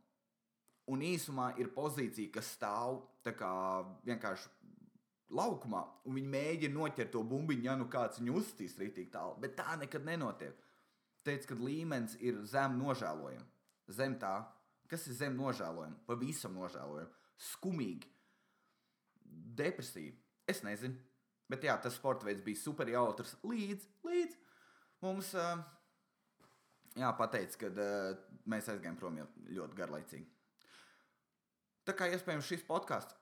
Un 0.91 1.01
īsumā 1.01 1.53
ir 1.57 1.71
pozīcija, 1.73 2.33
kas 2.35 2.51
stāv 2.57 2.99
tā 3.25 3.33
kā 3.33 3.49
vienkārši 4.05 4.51
laukumā, 5.33 5.81
un 6.05 6.19
viņi 6.19 6.29
mēģina 6.35 6.75
noķert 6.75 7.11
to 7.15 7.23
bumbiņu, 7.25 7.65
ja 7.65 7.75
nu 7.79 7.87
kāds 7.91 8.21
viņu 8.21 8.35
uzstīs 8.37 8.77
rītīgi 8.77 9.11
tālu. 9.15 9.39
Bet 9.41 9.55
tā 9.57 9.79
nekad 9.81 10.05
nenotiek. 10.05 10.59
Teic, 11.25 11.47
ka 11.49 11.57
līmenis 11.57 12.19
ir 12.21 12.43
zem 12.45 12.77
nožēlojama. 12.77 13.47
Zem 13.97 14.13
tā, 14.21 14.35
kas 14.89 15.07
ir 15.09 15.17
zem 15.17 15.37
nožēlojama, 15.39 16.03
pavisam 16.05 16.53
nožēlojama, 16.57 17.24
skumīgi, 17.41 18.09
depresīvi. 19.59 20.15
Es 20.47 20.61
nezinu. 20.65 20.97
Bet 21.49 21.65
jā, 21.65 21.75
tas 21.81 21.97
sporta 21.97 22.25
veids 22.25 22.41
bija 22.45 22.57
super 22.57 22.89
jautrs. 22.89 23.35
Līdz, 23.45 23.83
līdz 24.05 24.37
mums 25.05 25.33
uh, 25.37 25.59
pateica, 27.19 27.59
ka 27.61 27.69
uh, 27.69 28.39
mēs 28.49 28.71
aizgājām 28.73 28.97
prom 28.97 29.19
jau 29.21 29.27
ļoti 29.59 29.77
garlaicīgi. 29.77 30.31
Tā 31.85 31.93
kā 31.93 32.09
iespējams 32.09 32.49
šis 32.49 32.65
podkāsts, 32.65 33.13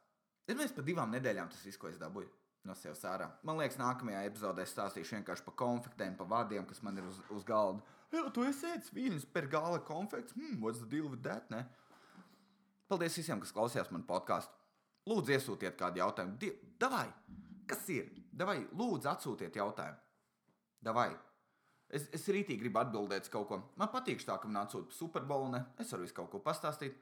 ir 0.48 0.56
mēs 0.60 0.72
pa 0.72 0.86
divām 0.88 1.12
nedēļām 1.12 1.52
tas 1.52 1.66
viss, 1.68 1.80
ko 1.80 1.92
es 1.92 2.00
dabūju 2.00 2.32
no 2.64 2.76
sevis 2.80 3.04
ārā. 3.08 3.28
Man 3.44 3.60
liekas, 3.60 3.76
nākamajā 3.80 4.22
epizodē 4.30 4.64
es 4.64 4.72
stāstīšu 4.72 5.18
vienkārši 5.18 5.44
par 5.44 5.56
konfliktiem, 5.60 6.16
par 6.20 6.30
vārdiem, 6.32 6.64
kas 6.70 6.80
man 6.86 7.00
ir 7.00 7.10
uz, 7.10 7.20
uz 7.36 7.44
galda. 7.48 7.84
Jā, 8.14 8.24
tu 8.32 8.46
esi 8.48 8.70
ēdis 8.70 8.94
viņus 8.96 9.26
per 9.36 9.50
gala 9.52 9.82
konflikts. 9.84 10.36
Hmm, 10.38 10.62
what's 10.64 10.80
the 10.80 10.88
deal 10.88 11.10
with 11.12 11.24
that? 11.28 11.50
Ne? 11.52 11.66
Paldies 12.94 13.16
visiem, 13.18 13.40
kas 13.42 13.50
klausījās 13.50 13.88
man 13.90 14.04
podkāstu. 14.06 14.54
Lūdzu, 15.10 15.32
iesūtiet 15.34 15.74
kādu 15.80 15.98
jautājumu. 15.98 16.36
Die, 16.38 16.52
davai! 16.78 17.08
Kas 17.66 17.88
ir? 17.90 18.12
Davai, 18.30 18.60
lūdzu, 18.70 19.08
atsūtiet 19.10 19.56
jautājumu. 19.58 19.98
Davai. 20.86 21.08
Es, 21.90 22.06
es 22.14 22.28
rītīgi 22.30 22.62
gribu 22.62 22.84
atbildēt 22.84 23.32
kaut 23.34 23.48
ko. 23.50 23.58
Man 23.82 23.90
patīk 23.90 24.22
tā, 24.22 24.36
ka 24.38 24.50
man 24.52 24.62
atsūta 24.62 24.94
superbolu. 24.94 25.48
Ne? 25.56 25.62
Es 25.82 25.90
varu 25.90 26.06
visu 26.06 26.14
kaut 26.20 26.30
ko 26.30 26.42
pastāstīt. 26.46 27.00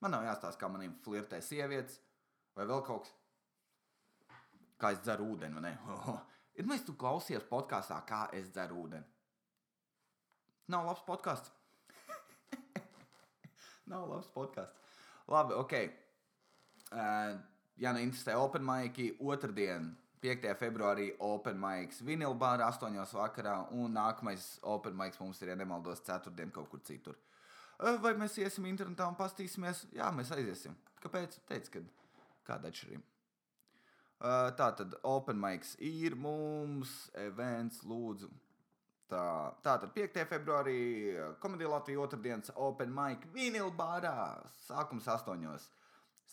Man 0.00 0.14
nav 0.16 0.24
jāstāsta, 0.24 0.62
kā 0.62 0.70
maniem 0.72 0.94
flirtē 1.04 1.42
sievietes 1.44 1.98
vai 2.56 2.64
vēl 2.70 2.80
kaut 2.86 3.04
kas. 3.04 3.12
Kā 4.80 4.94
es 4.96 5.02
dzeru 5.04 5.26
ūdeni, 5.34 5.60
ne? 5.60 5.74
Ir 6.56 6.70
mēs 6.70 6.86
tu 6.86 6.94
klausies 6.96 7.44
podkāstā, 7.50 8.00
kā 8.08 8.22
es 8.32 8.48
dzeru 8.54 8.80
ūdeni. 8.86 9.04
Nav 10.72 10.88
labs 10.88 11.04
podkāsts. 11.04 11.52
Nav 13.92 14.08
labs 14.08 14.32
podkāsts. 14.32 14.83
Labi, 15.30 15.54
ok. 15.56 15.74
Uh, 16.94 17.36
ja 17.80 17.92
neinteresē 17.96 18.36
Open 18.38 18.64
Mike, 18.64 19.14
otrdien, 19.24 19.92
5. 20.24 20.50
februārī, 20.60 21.10
Open 21.20 21.58
Mike 21.60 22.04
Vinilbārā, 22.04 22.68
8. 22.70 23.00
vakarā, 23.16 23.56
un 23.72 23.96
nākamais 23.96 24.58
Open 24.62 24.96
Mike 24.96 25.20
mums 25.20 25.40
ir, 25.42 25.52
ja 25.52 25.56
nemaldos, 25.58 26.04
4. 26.06 26.50
kaut 26.52 26.70
kur 26.72 26.84
citur. 26.84 27.16
Uh, 27.80 27.96
vai 28.00 28.14
mēs 28.18 28.36
iesim 28.38 28.68
internetā 28.70 29.08
un 29.10 29.18
pastīsimies? 29.18 29.86
Jā, 29.96 30.12
mēs 30.14 30.30
aiziesim. 30.36 30.76
Kāpēc? 31.02 31.40
Teic, 31.48 31.72
ka 31.72 31.82
kāda 32.46 32.70
atšķirība. 32.70 33.02
Uh, 34.24 34.48
tā 34.56 34.70
tad 34.78 34.94
Open 35.04 35.40
Mics 35.40 35.74
ir 35.82 36.14
mums, 36.16 36.92
events, 37.18 37.82
lūdzu, 37.84 38.30
Tā, 39.10 39.52
tā 39.60 39.74
tad 39.82 39.90
5. 39.92 40.22
februārī 40.30 40.78
komēdija 41.42 41.72
Latvijas 41.74 42.06
otrdienas 42.06 42.52
Open 42.56 42.92
Mic 42.94 43.26
Vinilbārā. 43.34 44.14
Sākums 44.64 45.08
8. 45.12 45.44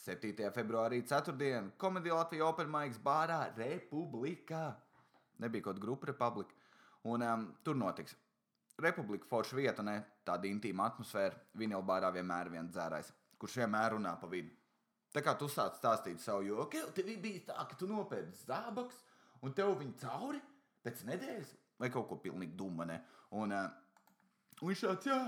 7. 0.01 0.47
februārī 0.55 1.01
4. 1.03 1.49
komēdija 1.81 2.21
Latvijas 2.21 2.47
Open 2.47 2.71
Mic 2.71 2.95
bārā 3.03 3.41
Republikā. 3.57 4.69
Nebija 5.43 5.67
kaut 5.67 5.81
grupa 5.84 6.07
Republika. 6.13 6.55
Un 7.12 7.25
um, 7.27 7.45
tur 7.65 7.75
notiks. 7.75 8.15
Republika 8.81 9.27
forša 9.27 9.57
vieta, 9.57 9.84
ne 9.84 9.97
tāda 10.25 10.47
intīma 10.47 10.88
atmosfēra. 10.88 11.36
Vinilbārā 11.60 12.13
vienmēr 12.15 12.47
ir 12.47 12.55
viens 12.55 12.71
dzērājs, 12.71 13.12
kurš 13.41 13.60
vienmēr 13.65 13.97
runā 13.97 14.15
pa 14.21 14.29
vidu. 14.31 14.53
Tā 15.12 15.19
kā 15.25 15.34
tu 15.36 15.49
sāc 15.51 15.75
stāstīt 15.75 16.23
savu 16.23 16.45
joku, 16.47 16.79
tev 16.95 17.10
bija 17.19 17.49
tā, 17.49 17.65
ka 17.67 17.75
tu 17.75 17.89
nopērci 17.89 18.45
zābaks 18.47 19.01
un 19.43 19.51
tev 19.57 19.73
viņa 19.81 19.97
cauri 20.05 20.39
pēc 20.86 21.03
nedēļas 21.10 21.51
vai 21.82 21.89
kaut 21.94 22.08
ko 22.10 22.20
pilnīgi 22.22 22.56
dumma. 22.58 22.86
Ne? 22.88 23.00
Un, 23.38 23.54
un 23.56 24.70
viņš 24.70 24.86
tāds, 24.86 25.10
jā, 25.10 25.20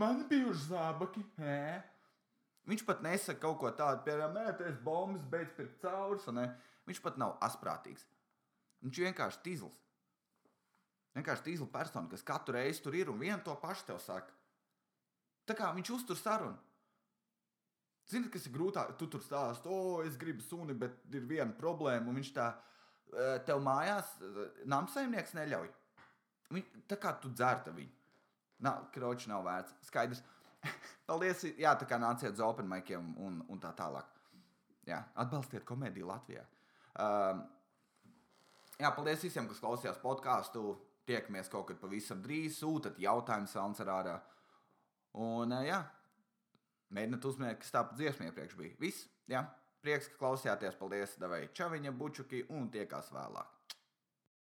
man 0.00 0.24
bija 0.30 0.50
uz 0.50 0.66
zābaki. 0.70 1.22
Hē. 1.38 1.62
Viņš 2.70 2.84
pat 2.86 3.00
nesaka 3.02 3.42
kaut 3.42 3.58
ko 3.58 3.70
tādu, 3.74 4.04
piemēram, 4.06 4.36
nē, 4.38 4.56
tas 4.58 4.76
bombas, 4.86 5.22
beidz 5.30 5.54
pirkt 5.56 5.80
caurus. 5.82 6.28
Viņš 6.86 7.00
pat 7.02 7.18
nav 7.18 7.36
asprātīgs. 7.42 8.04
Viņš 8.82 9.00
vienkārši 9.06 9.42
tīzls. 9.46 9.78
Vienkārši 11.16 11.44
tīzla 11.50 11.68
persona, 11.70 12.08
kas 12.10 12.24
katru 12.26 12.56
reizi 12.56 12.82
tur 12.82 12.94
ir 12.96 13.10
un 13.12 13.18
vienu 13.20 13.42
to 13.44 13.54
pašu 13.60 13.90
tev 13.90 13.98
saka. 14.02 14.32
Tā 15.46 15.56
kā 15.58 15.68
viņš 15.74 15.90
uztur 15.92 16.18
sarunu. 16.18 16.58
Zini, 18.10 18.30
kas 18.32 18.46
ir 18.48 18.54
grūtāk? 18.54 18.94
Tu 18.98 19.06
tur 19.10 19.22
stāst, 19.22 19.66
o, 19.70 20.00
es 20.06 20.16
gribu 20.18 20.42
suni, 20.42 20.74
bet 20.78 21.04
ir 21.14 21.26
viena 21.28 21.52
problēma. 21.58 22.10
Un 22.10 22.18
viņš 22.18 22.30
tā, 22.34 22.48
tev 23.46 23.62
mājās, 23.62 24.14
namsaimnieks 24.68 25.36
neļauj. 25.38 25.70
Viņ, 26.52 26.68
tā 26.90 26.98
kā 27.00 27.14
tu 27.20 27.30
dzērta 27.32 27.72
viņu. 27.74 27.92
Nav, 28.62 28.86
kroči 28.94 29.30
nav 29.30 29.44
vērts. 29.46 29.74
Skaidrs. 29.88 30.22
Paldies. 31.08 31.44
Jā, 31.58 31.74
tā 31.78 31.88
kā 31.88 31.98
nāciet 32.00 32.36
uz 32.36 32.42
open 32.44 32.68
maikiem 32.70 33.14
un, 33.22 33.40
un 33.50 33.62
tā 33.62 33.72
tālāk. 33.78 34.08
Jā, 34.86 35.00
atbalstiet 35.22 35.64
komēdiju 35.66 36.08
Latvijā. 36.08 36.42
Um, 36.98 37.42
jā, 38.78 38.90
paldies 38.90 39.22
visiem, 39.24 39.46
kas 39.50 39.62
klausījās 39.62 40.00
podkāstu. 40.02 40.76
Tiekamies 41.06 41.50
kaut 41.50 41.68
kad 41.70 41.80
pavisam 41.82 42.22
drīz. 42.22 42.60
Sūtiet 42.60 43.00
jautājumus 43.02 43.56
Ansarā. 43.58 44.18
Un 45.22 45.54
jā, 45.66 45.80
mēģiniet 46.94 47.26
uzminēt, 47.28 47.58
kas 47.62 47.74
tāpat 47.74 47.98
dziesmē 47.98 48.30
iepriekš 48.30 48.58
bija. 48.58 48.78
Viss, 48.82 49.08
jā. 49.30 49.42
Prieks, 49.82 50.12
ka 50.12 50.20
klausījāties. 50.20 50.78
Paldies, 50.78 51.16
Davai 51.18 51.48
Čaviņa, 51.54 51.94
Bučuki 51.98 52.44
un 52.54 52.70
tiekās 52.70 53.10
vēlāk. 53.14 53.61